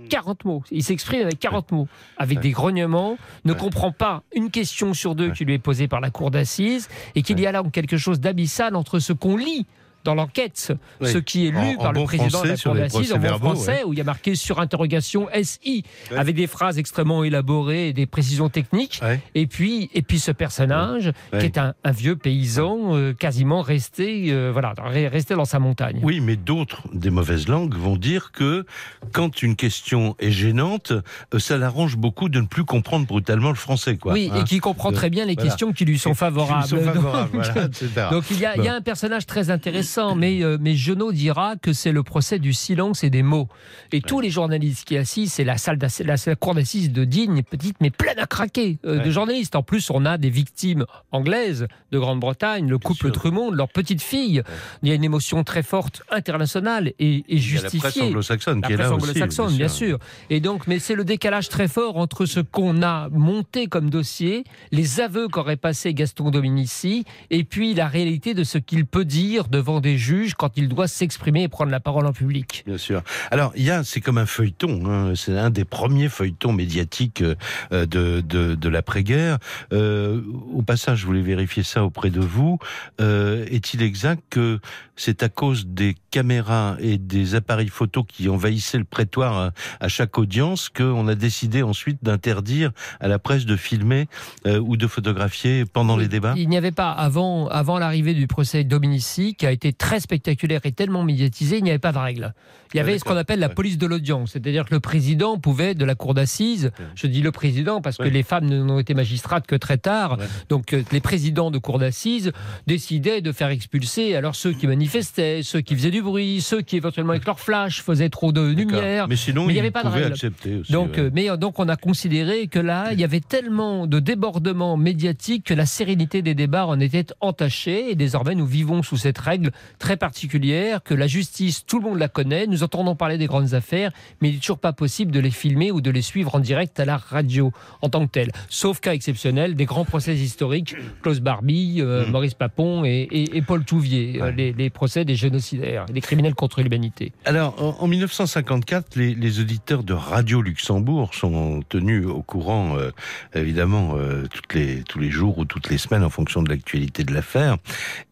[0.10, 0.48] 40 hmm.
[0.48, 0.64] mots.
[0.72, 5.32] Il s'exprime avec 40 mots, avec des grognements, ne comprend pas une question sur deux
[5.32, 8.20] qui lui est posée par la cour d'assises, et qu'il y a là quelque chose
[8.20, 9.66] d'abyssal entre ce qu'on lit
[10.06, 13.38] dans l'enquête, ce qui est lu par le président de la Cour d'assises en bon
[13.38, 15.84] français, où il y a marqué sur interrogation SI,
[16.16, 19.02] avec des phrases extrêmement élaborées et des précisions techniques.
[19.34, 24.52] Et puis, et puis ce personnage, qui est un, vieux paysan, euh, quasiment resté, euh,
[24.52, 26.00] voilà, resté dans sa montagne.
[26.04, 28.66] Oui, mais d'autres, des mauvaises langues, vont dire que
[29.12, 30.92] quand une question est gênante,
[31.34, 33.98] euh, ça l'arrange beaucoup de ne plus comprendre brutalement le français.
[33.98, 34.44] Quoi, oui, et hein.
[34.44, 36.68] qui comprend très bien les questions qui lui sont favorables.
[38.12, 41.92] donc, il y a un personnage très intéressant mais, euh, mais Genot dira que c'est
[41.92, 43.48] le procès du silence et des mots.
[43.92, 47.78] Et tous les journalistes qui assistent, c'est la salle la, cour d'assises de Digne, petite
[47.82, 49.56] mais pleine à craquer euh, de journalistes.
[49.56, 54.42] En plus, on a des victimes anglaises de Grande-Bretagne, le couple Trumont, leur petite fille.
[54.84, 57.80] Il y a une émotion très forte internationale et, et justifiée.
[57.84, 60.00] la presse anglo-saxonne qui est là anglo-saxonne, bien sûr.
[60.30, 64.44] Et donc, mais c'est le décalage très fort entre ce qu'on a monté comme dossier,
[64.72, 69.48] les aveux qu'aurait passé Gaston Dominici, et puis la réalité de ce qu'il peut dire
[69.48, 72.64] devant des juges quand il doit s'exprimer et prendre la parole en public.
[72.66, 73.04] Bien sûr.
[73.30, 74.74] Alors, il y a, c'est comme un feuilleton.
[74.90, 79.38] hein, c'est un des premiers feuilletons médiatiques euh, de, de, de l'après-guerre.
[79.72, 80.22] Euh,
[80.54, 82.58] au passage, je voulais vérifier ça auprès de vous.
[83.00, 84.60] Euh, est-il exact que
[84.96, 89.88] c'est à cause des caméras et des appareils photo qui envahissaient le prétoire à, à
[89.88, 94.08] chaque audience qu'on a décidé ensuite d'interdire à la presse de filmer
[94.48, 96.34] euh, ou de photographier pendant les débats?
[96.38, 100.62] Il n'y avait pas, avant, avant l'arrivée du procès Dominici, qui a été très spectaculaire
[100.66, 102.34] et tellement médiatisé, il n'y avait pas de règle.
[102.74, 105.38] Il y Ah, avait ce qu'on appelle la police de l'audience, c'est-à-dire que le président
[105.38, 108.94] pouvait, de la cour d'assises, je dis le président parce que les femmes n'ont été
[108.94, 110.18] magistrates que très tard,
[110.50, 112.32] donc euh, les présidents de cour d'assises
[112.68, 116.76] décidaient de faire expulser alors ceux qui manifestaient, ceux qui faisaient du bruit, ceux qui
[116.78, 119.08] éventuellement avec leur flash faisaient trop de lumière.
[119.08, 120.14] Mais sinon, Mais il y il avait pas de règle.
[120.14, 120.72] aussi.
[120.72, 121.00] Donc, ouais.
[121.00, 124.76] euh, mais euh, donc on a considéré que là, il y avait tellement de débordements
[124.78, 127.92] médiatiques que la sérénité des débats en était entachée.
[127.92, 132.00] Et désormais, nous vivons sous cette règle très particulière que la justice, tout le monde
[132.00, 132.48] la connaît.
[132.48, 133.92] Nous entendons parler des grandes affaires,
[134.22, 136.80] mais il n'est toujours pas possible de les filmer ou de les suivre en direct
[136.80, 138.32] à la radio en tant que tel.
[138.50, 142.12] Sauf cas exceptionnel, des grands procès historiques, Klaus Barbie, euh, Mm.
[142.12, 144.32] Maurice Papon et, et- et Paul Touvier, euh, Ouais.
[144.36, 147.12] les, les procès des génocidaires, des criminels contre l'humanité.
[147.26, 152.92] Alors, en, en 1954, les, les auditeurs de Radio Luxembourg sont tenus au courant, euh,
[153.34, 157.04] évidemment, euh, toutes les, tous les jours ou toutes les semaines en fonction de l'actualité
[157.04, 157.58] de l'affaire.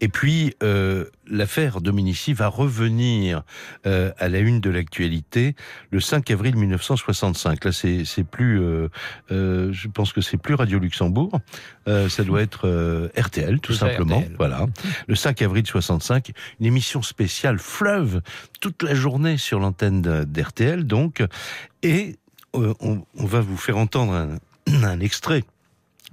[0.00, 1.04] Et puis, euh,
[1.34, 3.42] l'affaire Dominici va revenir
[3.86, 5.54] euh, à la une de l'actualité
[5.90, 7.64] le 5 avril 1965.
[7.64, 8.88] Là, c'est plus, euh,
[9.30, 11.40] euh, je pense que c'est plus Radio Luxembourg,
[11.88, 14.20] euh, ça doit être euh, RTL, tout simplement.
[14.20, 14.36] RTL.
[14.38, 14.66] Voilà,
[15.06, 18.22] le 5 avril 65, une émission spéciale fleuve
[18.60, 21.22] toute la journée sur l'antenne d'RTL, donc,
[21.82, 22.16] et
[22.54, 24.38] euh, on, on va vous faire entendre un,
[24.84, 25.42] un extrait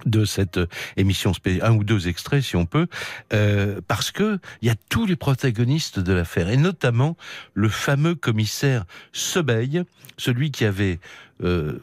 [0.06, 2.86] de cette euh, émission un ou deux extraits si on peut,
[3.32, 7.16] euh, parce que il y a tous les protagonistes de l'affaire, et notamment
[7.54, 9.84] le fameux commissaire Sebeil,
[10.16, 11.00] celui qui avait
[11.42, 11.80] euh,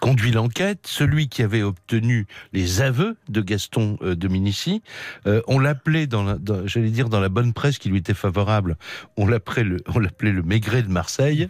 [0.00, 4.82] conduit l'enquête, celui qui avait obtenu les aveux de Gaston euh, Dominici.
[5.26, 8.14] Euh, on l'appelait dans, la- dans- j'allais dire dans la bonne presse qui lui était
[8.14, 8.76] favorable,
[9.16, 11.48] on l'appelait le, on l'appelait le Maigret de Marseille,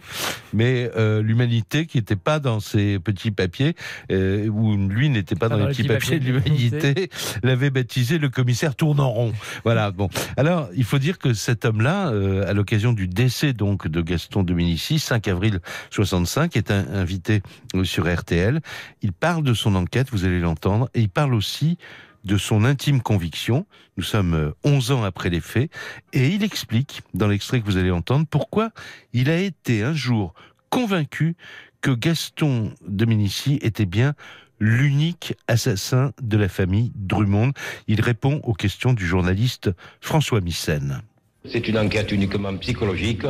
[0.53, 0.89] mais
[1.21, 3.75] l'humanité qui n'était pas dans ses petits papiers,
[4.11, 7.09] ou lui n'était pas dans, les petits papiers de l'humanité,
[7.43, 9.33] l'avait baptisé le commissaire tournant rond.
[9.63, 9.91] Voilà.
[9.91, 10.09] Bon.
[10.37, 14.43] Alors, il faut dire que cet homme-là, euh, à l'occasion du décès donc de Gaston
[14.43, 15.59] Dominici, 5 avril
[15.91, 17.41] 65, est un- invité
[17.83, 18.61] sur RTL.
[19.01, 21.77] Il parle de son enquête, vous allez l'entendre, et il parle aussi
[22.23, 23.65] de son intime conviction.
[23.97, 25.69] Nous sommes euh, 11 ans après les faits,
[26.13, 28.71] et il explique, dans l'extrait que vous allez entendre, pourquoi
[29.11, 30.33] il a été un jour
[30.69, 31.35] convaincu
[31.81, 34.15] que Gaston Dominici était bien
[34.59, 37.51] l'unique assassin de la famille Drummond.
[37.87, 41.01] Il répond aux questions du journaliste François Missen.
[41.45, 43.25] C'est une enquête uniquement psychologique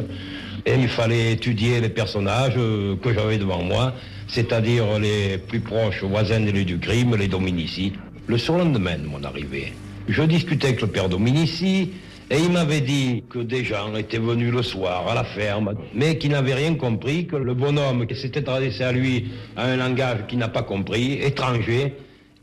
[0.67, 3.95] et il fallait étudier les personnages euh, que j'avais devant moi,
[4.27, 7.93] c'est-à-dire les plus proches voisins du crime, les Dominici.
[8.27, 9.73] Le surlendemain de mon arrivée,
[10.07, 11.89] je discutais avec le père Dominici
[12.29, 16.19] et il m'avait dit que des gens étaient venus le soir à la ferme, mais
[16.19, 20.27] qui n'avaient rien compris, que le bonhomme qui s'était adressé à lui à un langage
[20.27, 21.95] qu'il n'a pas compris, étranger,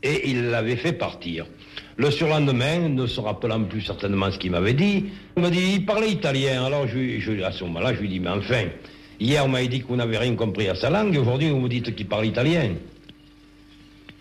[0.03, 1.45] et il l'avait fait partir.
[2.01, 5.05] Le surlendemain, ne se rappelant plus certainement ce qu'il m'avait dit,
[5.37, 6.65] il me dit, il parlait italien.
[6.65, 8.63] Alors à ce moment-là, je lui dis, mais enfin,
[9.19, 11.69] hier on m'avait dit que vous n'avez rien compris à sa langue, aujourd'hui vous me
[11.69, 12.71] dites qu'il parle italien.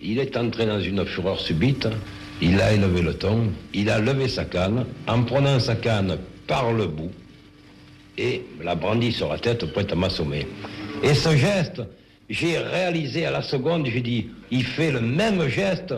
[0.03, 1.89] Il est entré dans une fureur subite,
[2.43, 6.75] il a élevé le ton, il a levé sa canne, en prenant sa canne par
[6.75, 7.13] le bout,
[8.19, 10.47] et l'a brandi sur la tête prête à m'assommer.
[11.03, 11.81] Et ce geste,
[12.29, 15.95] j'ai réalisé à la seconde, j'ai dit, il fait le même geste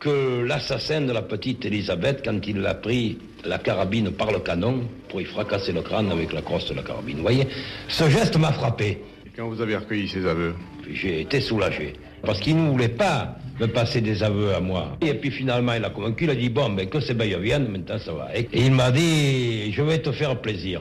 [0.00, 4.88] que l'assassin de la petite Elisabeth quand il a pris la carabine par le canon
[5.08, 7.16] pour y fracasser le crâne avec la crosse de la carabine.
[7.16, 7.46] Vous voyez,
[7.88, 9.02] ce geste m'a frappé.
[9.26, 10.54] Et quand vous avez recueilli ces aveux
[10.90, 11.92] J'ai été soulagé.
[12.22, 14.96] Parce qu'il ne voulait pas me passer des aveux à moi.
[15.02, 17.68] Et puis finalement, il a convaincu, il a dit, bon, ben, que ces bails viennent,
[17.68, 18.28] maintenant ça va.
[18.36, 20.80] Et il m'a dit, je vais te faire plaisir.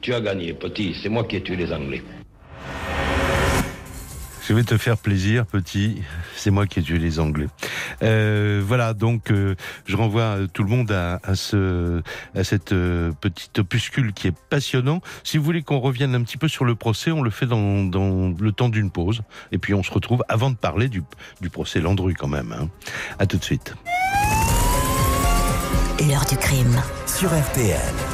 [0.00, 2.02] Tu as gagné, petit, c'est moi qui ai tué les Anglais.
[4.46, 6.02] Je vais te faire plaisir, petit.
[6.36, 7.46] C'est moi qui ai tué les Anglais.
[8.02, 9.54] Euh, voilà, donc euh,
[9.86, 12.02] je renvoie euh, tout le monde à, à ce,
[12.34, 15.00] à cette euh, petite opuscule qui est passionnant.
[15.22, 17.84] Si vous voulez qu'on revienne un petit peu sur le procès, on le fait dans,
[17.84, 21.02] dans le temps d'une pause, et puis on se retrouve avant de parler du,
[21.40, 22.52] du procès Landru quand même.
[22.52, 22.68] Hein.
[23.18, 23.74] À tout de suite.
[26.06, 26.82] L'heure du crime.
[27.06, 28.13] sur RTL.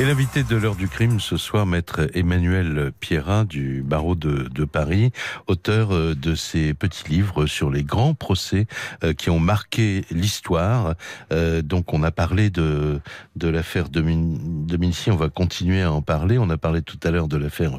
[0.00, 4.64] Et l'invité de l'heure du crime ce soir, maître Emmanuel Pierrin du barreau de, de
[4.64, 5.12] Paris,
[5.46, 8.66] auteur euh, de ces petits livres sur les grands procès
[9.04, 10.94] euh, qui ont marqué l'histoire.
[11.30, 13.00] Euh, donc on a parlé de,
[13.36, 16.38] de l'affaire Dominici, on va continuer à en parler.
[16.38, 17.78] On a parlé tout à l'heure de l'affaire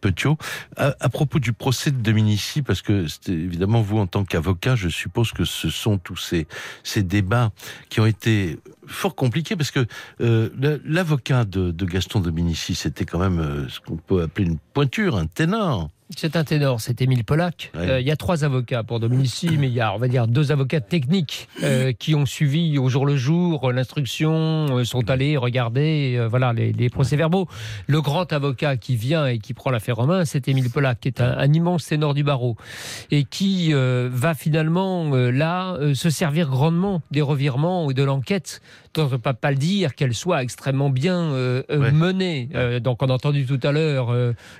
[0.00, 0.38] Petiot.
[0.76, 4.88] À, à, propos du procès de Dominici, parce que évidemment vous en tant qu'avocat, je
[4.88, 6.48] suppose que ce sont tous ces,
[6.82, 7.52] ces débats
[7.90, 9.86] qui ont été fort compliqués parce que
[10.84, 15.26] l'avocat de, Gaston Dominici, c'était quand même euh, ce qu'on peut appeler une pointure, un
[15.26, 15.90] ténor.
[16.16, 17.70] C'est un ténor, c'est Émile Pollack.
[17.76, 20.26] Euh, il y a trois avocats pour Dominici, mais il y a, on va dire,
[20.26, 25.36] deux avocats techniques euh, qui ont suivi au jour le jour l'instruction, euh, sont allés
[25.36, 27.48] regarder voilà, les, procès-verbaux.
[27.86, 31.08] Le grand avocat qui vient et qui prend l'affaire en main, c'est Émile Pollack, qui
[31.08, 32.56] est un, immense ténor du barreau,
[33.10, 38.60] et qui va finalement, là, se servir grandement des revirements et de l'enquête,
[38.94, 41.32] dont on ne peut pas le dire qu'elle soit extrêmement bien
[41.70, 42.48] menée.
[42.80, 44.14] donc on a entendu tout à l'heure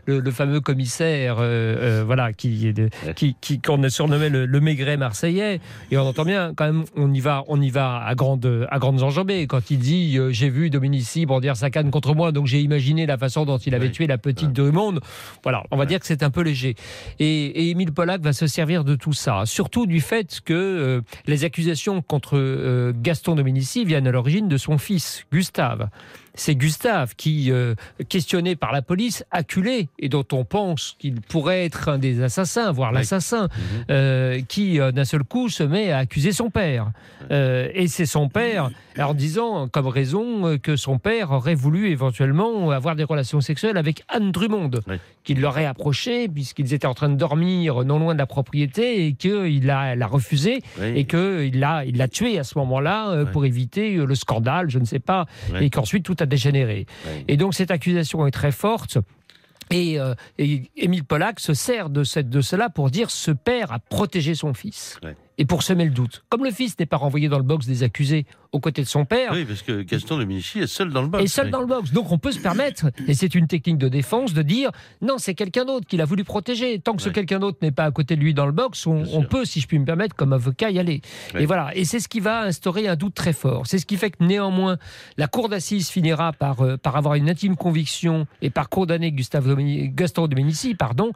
[0.06, 2.72] le, fameux commissaire euh, euh, voilà, qui,
[3.16, 5.60] qui, qui qu'on a surnommé le, le, maigret marseillais.
[5.90, 8.78] Et on entend bien, quand même, on y va, on y va à grandes, à
[8.78, 9.46] grandes enjambées.
[9.46, 13.06] Quand il dit, euh, j'ai vu Dominici brandir sa canne contre moi, donc j'ai imaginé
[13.06, 15.00] la façon dont il avait tué la petite de monde.
[15.42, 16.74] Voilà, on va dire que c'est un peu léger.
[17.18, 21.44] Et, et Émile Pollack va se servir de tout ça, surtout du fait que les
[21.44, 25.88] accusations contre Gaston Dominici viennent à l'origine de son fils, Gustave
[26.34, 27.74] c'est Gustave qui, euh,
[28.08, 32.72] questionné par la police, acculé, et dont on pense qu'il pourrait être un des assassins,
[32.72, 33.84] voire l'assassin, mhm.
[33.90, 36.90] euh, qui euh, d'un seul coup se met à accuser son père.
[37.30, 42.96] et c'est son père, en disant comme raison que son père aurait voulu éventuellement avoir
[42.96, 44.70] des relations sexuelles avec Anne Drummond,
[45.24, 49.12] qu'il l'aurait approché puisqu'ils étaient en train de dormir non loin de la propriété et
[49.14, 54.14] qu'il l'a, refusé et qu'il l'a, il l'a tué à ce moment-là pour éviter le
[54.14, 55.26] scandale, je ne sais pas,
[55.60, 56.86] et qu'ensuite tout dégénéré.
[57.28, 58.98] Et donc cette accusation est très forte.
[59.70, 63.78] Et, euh, Émile Pollack se sert de, cette, de cela pour dire ce père a
[63.78, 64.98] protégé son fils.
[65.38, 66.24] Et pour semer le doute.
[66.28, 69.06] Comme le fils n'est pas renvoyé dans le box des accusés aux côtés de son
[69.06, 69.32] père.
[69.32, 71.24] Oui, parce que Gaston de Médicis est seul dans le box.
[71.24, 71.90] Est seul dans le box.
[71.92, 75.34] Donc on peut se permettre, et c'est une technique de défense, de dire non, c'est
[75.34, 76.78] quelqu'un d'autre qu'il a voulu protéger.
[76.78, 79.24] Tant que ce quelqu'un d'autre n'est pas à côté de lui dans le box, on,
[79.24, 81.00] peut, si je puis me permettre, comme avocat, y aller.
[81.38, 81.70] Et voilà.
[81.74, 83.66] Et c'est ce qui va instaurer un doute très fort.
[83.66, 84.76] C'est ce qui fait que néanmoins,
[85.16, 89.56] la cour d'assises finira par, euh, par avoir une intime conviction et par condamner Gustave
[89.94, 91.12] Gaston Dominici, pardon,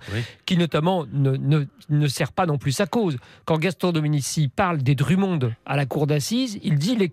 [0.46, 3.18] qui notamment ne, ne, ne sert pas non plus sa cause.
[3.44, 4.05] Quand Gaston Dominici
[4.54, 7.08] parle des Drummond à la cour d'assises, il dit les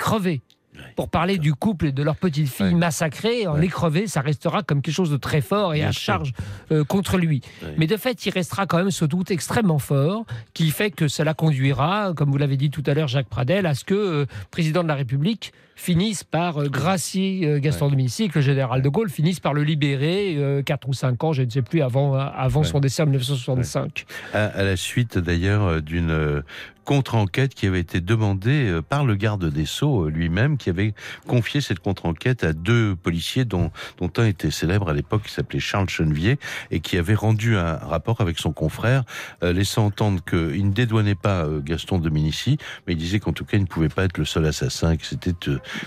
[0.95, 4.07] pour parler du couple et de leur petite fille massacrée, en ouais.
[4.07, 6.33] ça restera comme quelque chose de très fort et à charge
[6.71, 7.41] euh, contre lui.
[7.77, 11.33] Mais de fait, il restera quand même ce doute extrêmement fort qui fait que cela
[11.33, 14.83] conduira, comme vous l'avez dit tout à l'heure, Jacques Pradel, à ce que euh, président
[14.83, 19.09] de la République finisse par euh, gracier Gaston de Dominici, que le général de Gaulle
[19.09, 22.79] finisse par le libérer 4 ou 5 ans, je ne sais plus, avant, avant son
[22.79, 24.05] décès en 1965.
[24.33, 26.43] À, la suite d'ailleurs d'une
[26.83, 30.93] contre-enquête qui avait été demandée euh, par le garde des Sceaux euh, lui-même, qui avait
[31.27, 35.59] confié cette contre-enquête à deux policiers dont, dont un était célèbre à l'époque, qui s'appelait
[35.59, 36.37] Charles Chenevier,
[36.71, 39.03] et qui avait rendu un rapport avec son confrère,
[39.43, 43.57] euh, laissant entendre qu'il ne dédouanait pas Gaston Dominici, mais il disait qu'en tout cas,
[43.57, 45.33] il ne pouvait pas être le seul assassin, que c'était,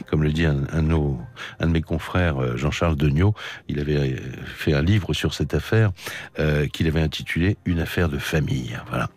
[0.09, 3.35] comme le dit un, de mes confrères, Jean-Charles Degnaud,
[3.69, 5.93] il avait fait un livre sur cette affaire
[6.73, 8.79] qu'il avait intitulé Une affaire de famille.
[8.89, 9.09] Voilà.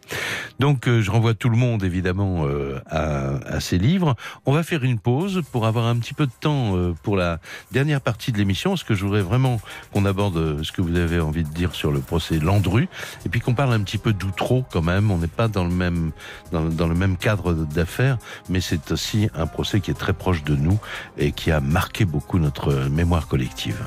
[0.60, 4.16] Donc, je renvoie tout le monde évidemment euh, à, ces livres.
[4.46, 7.40] On va faire une pause pour avoir un petit peu de temps euh, pour la
[7.72, 9.60] dernière partie de l'émission, parce que je voudrais vraiment
[9.94, 12.88] qu'on aborde euh, ce que vous avez envie de dire sur le procès Landru,
[13.26, 15.12] et puis qu'on parle un petit peu d'outro quand même.
[15.12, 16.12] On n'est pas dans le même
[16.52, 18.18] dans, le même cadre d'affaires,
[18.50, 20.80] mais c'est aussi un procès qui est très proche de nous
[21.18, 23.84] et qui a marqué beaucoup notre mémoire collective.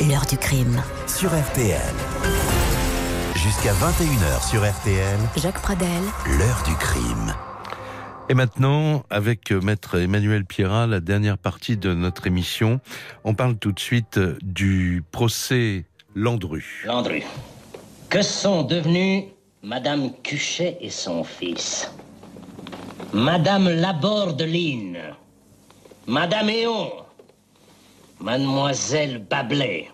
[0.00, 2.33] L'heure du crime sur RTL
[3.44, 5.18] jusqu'à 21h sur RTL.
[5.36, 6.02] Jacques Pradel.
[6.38, 7.34] L'heure du crime.
[8.30, 12.80] Et maintenant, avec euh, maître Emmanuel Pierrat, la dernière partie de notre émission,
[13.22, 16.84] on parle tout de suite euh, du procès Landru.
[16.86, 17.22] Landru.
[18.08, 19.24] Que sont devenus
[19.62, 21.90] Madame Cuchet et son fils?
[23.12, 24.96] Madame Labordeline
[26.06, 26.90] Madame Éon
[28.20, 29.90] Mademoiselle Bablet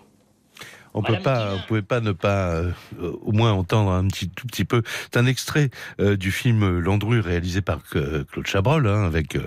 [0.93, 4.47] on peut pas, on pouvait pas ne pas euh, au moins entendre un petit tout
[4.47, 4.81] petit peu.
[5.11, 9.37] C'est un extrait euh, du film Landru réalisé par euh, Claude Chabrol, hein, avec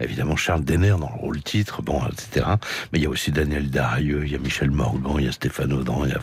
[0.00, 2.46] évidemment Charles Denner dans le rôle titre, bon, etc.
[2.92, 5.32] Mais il y a aussi Daniel Darieux, il y a Michel Morgan, il y a
[5.32, 6.20] Stéphane Audran, il y a,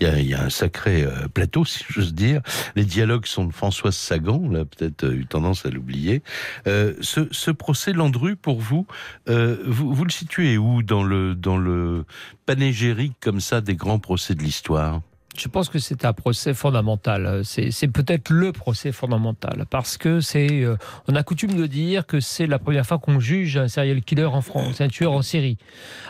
[0.00, 2.40] il y a, il y a un sacré plateau, si j'ose dire.
[2.76, 6.22] Les dialogues sont de Françoise Sagan, on a peut-être eu tendance à l'oublier.
[6.66, 8.86] ce, ce procès Landru, pour vous,
[9.26, 10.82] vous, vous le situez où?
[10.82, 12.04] Dans le dans le
[12.46, 15.00] panégérique comme ça des grands procès de l'histoire?
[15.38, 17.42] Je pense que c'est un procès fondamental.
[17.44, 20.62] C'est peut-être le procès fondamental parce que c'est.
[20.64, 20.76] Euh,
[21.06, 24.24] on a coutume de dire que c'est la première fois qu'on juge un serial killer
[24.24, 25.56] en France, un tueur en série.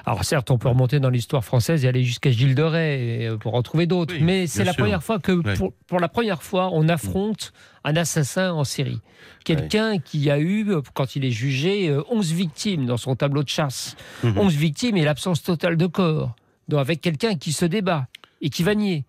[0.06, 3.36] Alors certes, on peut remonter dans l'histoire française et aller jusqu'à Gilles de Rais euh,
[3.36, 5.42] pour en trouver d'autres, mais c'est la première fois que,
[5.86, 7.52] pour, la première fois, on affronte
[7.84, 9.00] un assassin en série.
[9.44, 13.48] Quelqu'un qui a eu, quand il est jugé, 11 euh, victimes dans son tableau de
[13.48, 13.96] chasse.
[14.24, 14.48] 11 mhm.
[14.48, 16.34] victimes et l'absence totale de corps.
[16.68, 18.06] Donc avec quelqu'un qui se débat
[18.40, 19.04] et qui va nier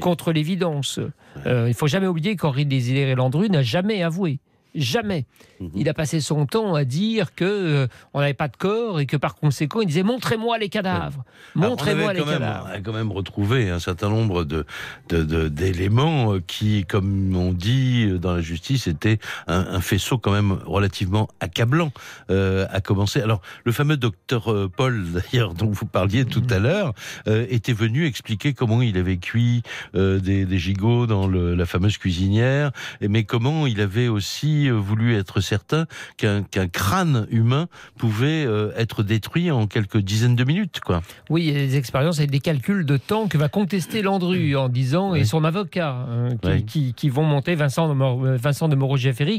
[0.00, 0.98] contre l'évidence.
[1.46, 4.38] Euh, il ne faut jamais oublier qu'Henri Désiré Landru n'a jamais avoué.
[4.74, 5.24] Jamais.
[5.60, 5.70] Mhm.
[5.76, 9.06] Il a passé son temps à dire que euh, on n'avait pas de corps et
[9.06, 11.24] que par conséquent, il disait montrez-moi les cadavres.
[11.54, 12.66] Montrez-moi les cadavres.
[12.68, 14.66] On a quand même retrouvé un certain nombre de
[15.08, 21.92] d'éléments qui, comme on dit dans la justice, étaient un, faisceau quand même relativement accablant
[22.30, 23.20] euh, à commencer.
[23.20, 26.94] Alors, le fameux docteur euh, Paul, d'ailleurs, dont vous parliez tout à l'heure,
[27.26, 29.62] était venu expliquer comment il avait cuit
[29.94, 35.40] des, des, gigots dans le, la fameuse cuisinière, mais comment il avait aussi voulu être
[35.40, 35.86] certain
[36.16, 40.80] qu'un crâne humain pouvait euh, être détruit en quelques dizaines de minutes.
[40.80, 41.02] Quoi?
[41.30, 44.56] Oui, il y a des expériences et des calculs de temps que va contester Landru
[44.56, 46.28] en disant, et son avocat, hein,
[46.66, 48.74] qui, qui, vont monter, Vincent de, Vincent de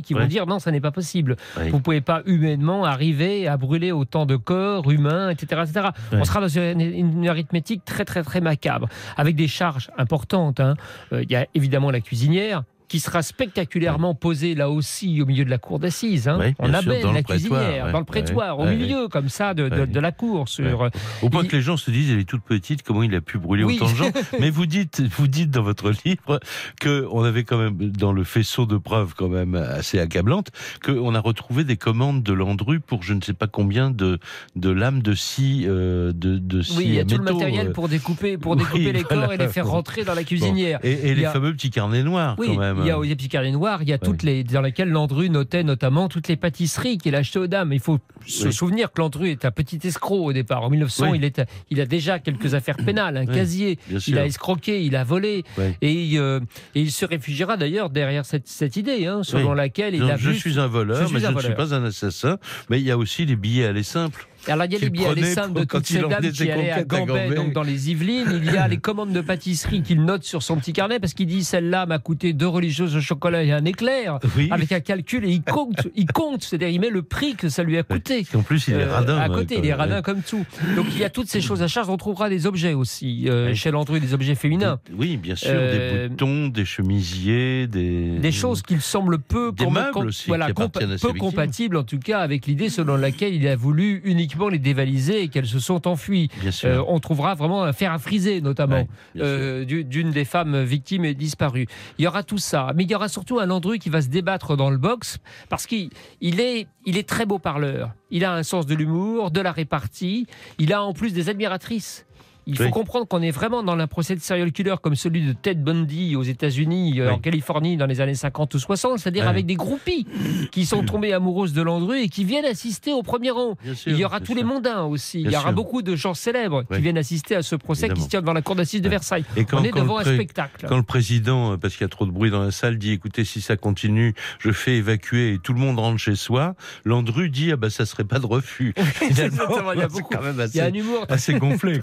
[0.02, 1.36] qui vont dire non, ça n'est pas possible.
[1.56, 5.64] Vous ne pouvez pas humainement arriver à brûler autant de corps humains, etc.
[5.66, 5.88] etc.
[6.12, 10.60] On sera dans une, arithmétique très, très, très macabre, avec des charges importantes.
[10.60, 10.76] Hein.
[11.12, 15.46] Euh, il y a évidemment la cuisinière, qui sera spectaculairement posé là aussi au milieu
[15.46, 16.28] de la cour d'assises.
[16.28, 16.54] Hein.
[16.60, 20.48] On abelle la cuisinière, dans le prétoire, au milieu comme ça de, de, la cour.
[20.48, 20.90] Sur, euh,
[21.22, 23.38] Au point que les gens se disent, elle est toute petite, comment il a pu
[23.38, 26.40] brûler autant de gens Mais vous dites, vous dites dans votre livre
[26.80, 30.50] que on avait quand même dans le faisceau de preuves quand même assez accablante,
[30.84, 34.20] qu'on a retrouvé des commandes de Landru pour je ne sais pas combien de,
[34.56, 37.72] de lames de scie, euh, de, de scie Oui, il y a tout le matériel
[37.72, 40.80] pour découper, pour découper les corps et les faire rentrer dans la cuisinière.
[40.84, 42.75] Et, les fameux petits carnets noirs quand même.
[42.80, 45.30] Il y a aux petits carnets noirs, il y a toutes les dans lesquelles Landru
[45.30, 47.74] notait notamment toutes les pâtisseries qu'il achetait aux dames.
[47.74, 50.64] Il faut se souvenir que Landru est un petit escroc au départ.
[50.64, 53.80] En 1900, il, est, il a déjà quelques affaires pénales, un casier.
[54.08, 55.44] Il a escroqué, il a volé.
[55.82, 56.40] Et, euh,
[56.74, 60.32] et, il se réfugiera d'ailleurs derrière cette, cette idée, hein, selon laquelle il a Je
[60.32, 62.38] suis un voleur, mais je ne suis pas un assassin.
[62.70, 64.28] Mais il y a aussi les billets à aller simples.
[64.48, 67.34] Alors il y a les billets simples de toutes ces dames qui allaient à Gambais,
[67.36, 68.42] donc dans les Yvelines.
[68.44, 71.28] Il y a les commandes de pâtisserie qu'il note sur son petit carnet parce qu'il
[71.28, 74.20] dit celle-là m'a coûté deux religieuses au chocolat et un éclair
[74.52, 77.64] avec un calcul et il compte, il compte, c'est-à-dire il met le prix que ça
[77.64, 78.26] lui a coûté.
[78.36, 79.18] En plus il est euh, radin.
[79.18, 80.46] à côté, il est radin comme tout.
[80.76, 81.90] Donc il y a toutes ces choses à charge.
[81.90, 84.80] On trouvera des objets aussi euh, chez Landru, des objets féminins.
[84.94, 89.68] Oui, bien sûr, des euh, boutons, des chemisiers, des des choses qu'il semble peu des
[89.68, 94.02] meubles aussi, voilà, peu compatibles en tout cas avec l'idée selon laquelle il a voulu
[94.04, 96.30] uniquement les dévaliser et qu'elles se sont enfuies.
[96.64, 101.68] Euh, on trouvera vraiment un fer à friser, notamment, euh, d'une des femmes victimes disparues.
[101.98, 102.72] Il y aura tout ça.
[102.76, 105.18] Mais il y aura surtout un Landru qui va se débattre dans le box
[105.50, 105.90] parce qu'il
[106.22, 107.92] est, il est très beau parleur.
[108.12, 110.28] Il a un sens de l'humour, de la répartie.
[110.60, 112.05] Il a en plus des admiratrices.
[112.48, 115.34] Il faut comprendre qu'on est vraiment dans un procès de serial killer comme celui de
[115.34, 119.46] Ted Bundy aux États-Unis, euh, en Californie, dans les années 50 ou 60, c'est-à-dire avec
[119.46, 120.06] des groupies
[120.52, 123.56] qui sont tombées amoureuses de Landru et qui viennent assister au premier rang.
[123.88, 125.22] il y aura tous les mondains aussi.
[125.22, 128.10] il y aura beaucoup de gens célèbres qui viennent assister à ce procès qui se
[128.10, 129.26] tient devant la cour d'assises de Versailles.
[129.36, 130.66] Et quand, On est devant un spectacle.
[130.68, 132.92] Quand le président, euh, parce qu'il y a trop de bruit dans la salle, dit
[132.92, 137.30] écoutez, si ça continue, je fais évacuer et tout le monde rentre chez soi, Landru
[137.30, 138.74] dit ah ben ça serait pas de refus.
[139.10, 139.30] il y a
[139.88, 140.14] beaucoup.
[140.14, 141.82] il y a un humour assez gonflé.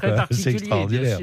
[0.53, 1.19] Extraordinaire.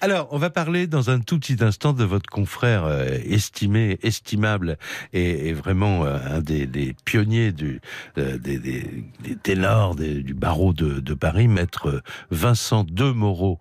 [0.00, 4.78] Alors, on va parler dans un tout petit instant de votre confrère euh, estimé, estimable
[5.12, 7.80] et, vraiment euh, un des, pionniers du,
[8.18, 9.04] euh, des, des,
[9.42, 13.58] ténors du barreau de, Paris, maître Vincent de Moreau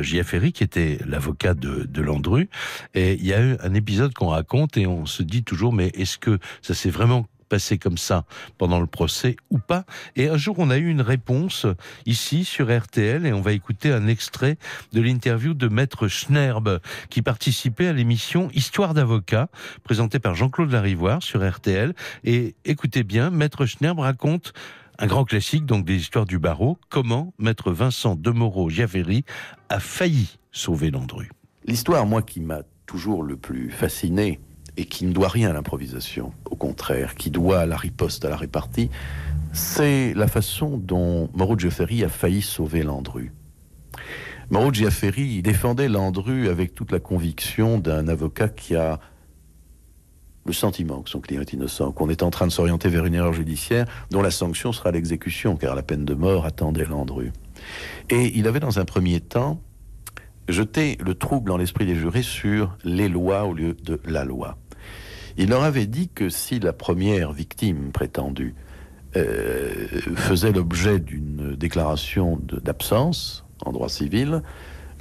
[0.00, 2.48] Giaferi, qui était l'avocat de, de Landru.
[2.94, 5.88] Et il y a eu un épisode qu'on raconte et on se dit toujours, mais
[5.94, 8.24] est-ce que ça s'est vraiment passé comme ça
[8.58, 9.84] pendant le procès ou pas.
[10.16, 11.66] Et un jour, on a eu une réponse
[12.06, 14.58] ici sur RTL et on va écouter un extrait
[14.92, 16.80] de l'interview de Maître Schnerb
[17.10, 19.48] qui participait à l'émission Histoire d'avocat
[19.84, 21.94] présentée par Jean-Claude Larivoire sur RTL.
[22.24, 24.52] Et écoutez bien, Maître Schnerb raconte
[24.98, 29.24] un grand classique donc des histoires du barreau, comment Maître Vincent de Moreau Javeri
[29.68, 31.30] a failli sauver Landru.
[31.64, 34.40] L'histoire, moi, qui m'a toujours le plus fasciné
[34.78, 38.28] et qui ne doit rien à l'improvisation, au contraire, qui doit à la riposte, à
[38.30, 38.90] la répartie,
[39.52, 43.32] c'est la façon dont Moreau Giaferi a failli sauver Landru.
[44.50, 49.00] Moreau Giaferi défendait Landru avec toute la conviction d'un avocat qui a
[50.46, 53.14] le sentiment que son client est innocent, qu'on est en train de s'orienter vers une
[53.14, 57.32] erreur judiciaire dont la sanction sera l'exécution, car la peine de mort attendait Landru.
[58.10, 59.60] Et il avait dans un premier temps
[60.48, 64.56] jeté le trouble dans l'esprit des jurés sur les lois au lieu de la loi.
[65.38, 68.56] Il leur avait dit que si la première victime prétendue
[69.16, 69.86] euh,
[70.16, 74.42] faisait l'objet d'une déclaration d'absence en droit civil,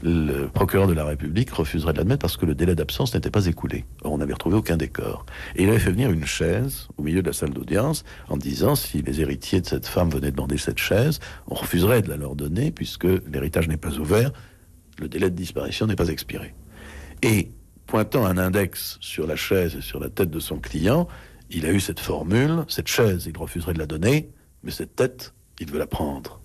[0.04, 3.48] le procureur de la République refuserait de l'admettre parce que le délai d'absence n'était pas
[3.48, 3.86] écoulé.
[4.04, 5.26] On n'avait retrouvé aucun décor.
[5.56, 9.02] Il avait fait venir une chaise au milieu de la salle d'audience en disant si
[9.02, 12.70] les héritiers de cette femme venaient demander cette chaise, on refuserait de la leur donner
[12.70, 14.32] puisque l'héritage n'est pas ouvert,
[15.00, 16.54] le délai de disparition n'est pas expiré.
[17.24, 17.50] Et
[17.88, 21.08] pointant un index sur la chaise et sur la tête de son client,
[21.50, 24.30] il a eu cette formule, cette chaise, il refuserait de la donner,
[24.64, 26.42] mais cette tête, il veut la prendre.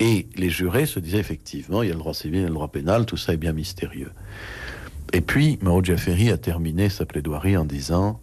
[0.00, 2.48] Et les jurés se disaient effectivement, il y a le droit civil, il y a
[2.48, 4.10] le droit pénal, tout ça est bien mystérieux.
[5.12, 8.20] Et puis, Mao Jaferi a terminé sa plaidoirie en disant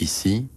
[0.00, 0.48] Ici,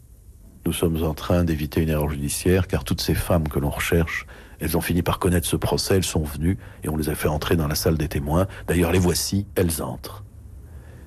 [0.65, 4.25] nous sommes en train d'éviter une erreur judiciaire, car toutes ces femmes que l'on recherche,
[4.59, 7.27] elles ont fini par connaître ce procès, elles sont venues, et on les a fait
[7.27, 8.47] entrer dans la salle des témoins.
[8.67, 10.24] D'ailleurs, les voici, elles entrent.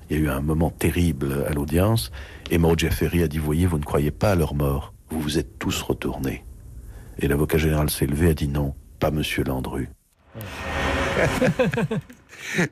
[0.09, 2.11] Il y a eu un moment terrible à l'audience,
[2.49, 5.37] et Mao Jaferi a dit Voyez, vous ne croyez pas à leur mort, vous vous
[5.37, 6.43] êtes tous retournés.
[7.19, 9.89] Et l'avocat général s'est levé et a dit Non, pas Monsieur Landru.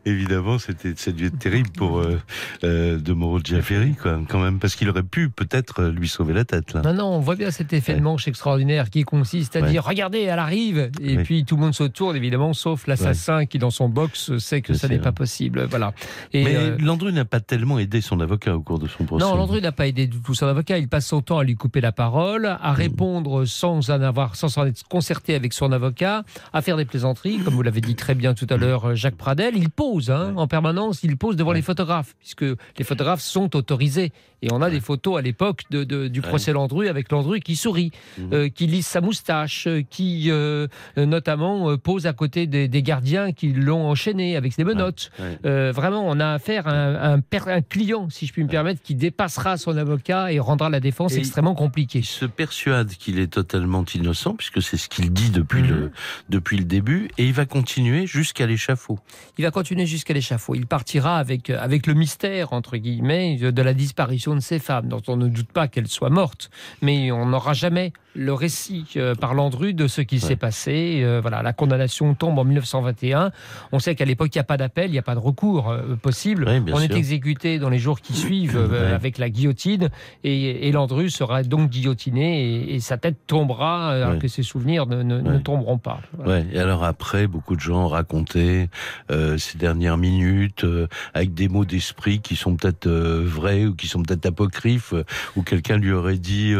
[0.05, 2.19] Évidemment, c'était ça dû être terrible pour euh,
[2.63, 6.33] euh, de Moreau Giaferi, quoi, quand même, parce qu'il aurait pu peut-être euh, lui sauver
[6.33, 6.73] la tête.
[6.73, 6.81] Là.
[6.81, 10.21] Non, non, on voit bien cet effet de manche extraordinaire qui consiste à dire regardez,
[10.21, 13.89] elle arrive, et puis tout le monde se tourne, évidemment, sauf l'assassin qui, dans son
[13.89, 15.65] box, sait que ça n'est pas possible.
[15.69, 15.93] Voilà.
[16.33, 19.25] Et Mais Landru n'a pas tellement aidé son avocat au cours de son procès.
[19.25, 20.77] Non, Landru n'a pas aidé du tout son avocat.
[20.77, 22.75] Il passe son temps à lui couper la parole, à mm.
[22.75, 27.39] répondre sans en avoir, sans s'en être concerté avec son avocat, à faire des plaisanteries,
[27.39, 29.56] comme vous l'avez dit très bien tout à l'heure, Jacques Pradel.
[29.57, 34.11] Il pose hein, en permanence, il pose devant les photographes, puisque les photographes sont autorisés.
[34.43, 37.91] Et on a des photos à l'époque de, du procès Landru avec Landru qui sourit,
[38.17, 38.33] mhm.
[38.33, 43.51] euh, qui lisse sa moustache, euh, qui euh, notamment pose à côté des, gardiens qui
[43.51, 45.11] l'ont enchaîné avec ses menottes.
[45.43, 49.57] vraiment, on a affaire à un, un, client, si je puis me permettre, qui dépassera
[49.57, 51.99] son avocat et rendra la défense extrêmement compliquée.
[51.99, 55.91] Il se persuade qu'il est totalement innocent, puisque c'est ce qu'il dit depuis, le, mhm.
[56.29, 58.99] depuis le début, et il va continuer jusqu'à l'échafaud.
[59.37, 60.55] Il va continuer jusqu'à l'échafaud.
[60.55, 65.01] Il partira avec, avec le mystère, entre guillemets, de la disparition de ces femmes, dont
[65.07, 66.49] on ne doute pas qu'elles soient mortes,
[66.81, 71.01] mais on n'aura jamais le récit euh, par Landru de ce qui s'est passé.
[71.03, 73.31] Euh, voilà, la condamnation tombe en 1921.
[73.71, 75.69] On sait qu'à l'époque, il n'y a pas d'appel, il n'y a pas de recours
[75.69, 76.47] euh, possible.
[76.73, 78.57] on est exécuté dans les jours qui suivent
[78.93, 79.89] avec la guillotine
[80.23, 85.77] et, Landru sera donc guillotiné et, sa tête tombera alors que ses souvenirs ne, tomberont
[85.77, 86.01] pas.
[86.25, 86.45] Ouais.
[86.51, 88.69] Et alors après, beaucoup de gens ont raconté
[89.09, 90.65] ces dernières minutes
[91.13, 94.93] avec des mots d'esprit qui sont peut-être vrais ou qui sont peut-être apocryphes,
[95.35, 96.53] où quelqu'un lui aurait dit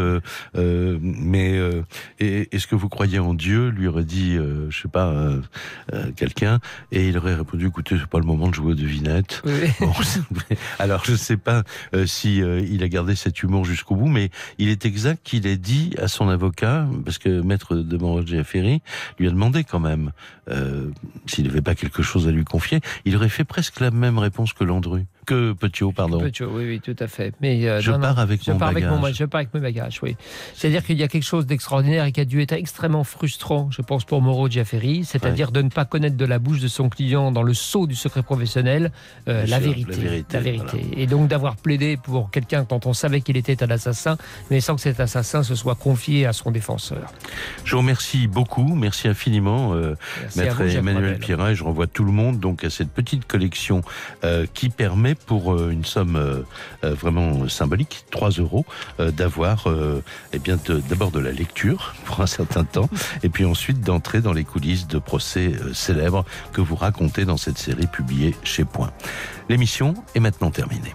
[0.54, 1.82] mais euh,
[2.18, 5.40] est-ce que vous croyez en Dieu lui aurait dit, euh, je sais pas, euh,
[6.16, 6.60] quelqu'un,
[6.92, 9.42] et il aurait répondu, écoutez, c'est pas le moment de jouer aux devinettes.
[10.78, 11.62] alors je sais pas
[12.06, 15.94] si il a gardé cet humour jusqu'au bout, mais il est exact qu'il ait dit
[15.98, 18.82] à son avocat, parce que maître de Morogé Ferry
[19.18, 20.12] lui a demandé quand même
[21.26, 24.52] s'il n'avait pas quelque chose à lui confier, il aurait fait presque la même réponse
[24.52, 26.18] que Landru que Petiot, pardon.
[26.20, 27.34] Petiot, oui, oui, tout à fait.
[27.42, 28.90] Mais euh, je, pars avec je mon pars bagage.
[28.90, 30.16] Avec mon, je pars avec mes bagages, oui.
[30.54, 33.82] C'est-à-dire qu'il y a quelque chose d'extraordinaire et qui a dû être extrêmement frustrant, je
[33.82, 37.30] pense, pour Moreau Giaferi, c'est-à-dire de ne pas connaître de la bouche de son client
[37.30, 38.90] dans le sceau du secret professionnel
[39.28, 40.86] euh, la, vérité, la, vérité, la vérité.
[40.96, 44.16] Et donc d'avoir plaidé pour quelqu'un dont on savait qu'il était un assassin,
[44.50, 47.12] mais sans que cet assassin se soit confié à son défenseur.
[47.64, 49.94] Je vous remercie beaucoup, merci infiniment, euh,
[50.36, 51.52] Maître Emmanuel Pirin.
[51.52, 53.82] Je renvoie tout le monde donc à cette petite collection
[54.24, 56.42] euh, qui permet pour euh, une somme euh,
[56.84, 58.64] euh, vraiment symbolique, 3 euros,
[58.98, 59.66] d'avoir
[60.32, 60.38] eh
[60.88, 62.88] d'abord de, la lecture pour un certain temps,
[63.22, 67.58] et puis ensuite d'entrer dans les coulisses de procès célèbres que vous racontez dans cette
[67.58, 68.92] série publiée chez Point.
[69.48, 70.94] L'émission est maintenant terminée.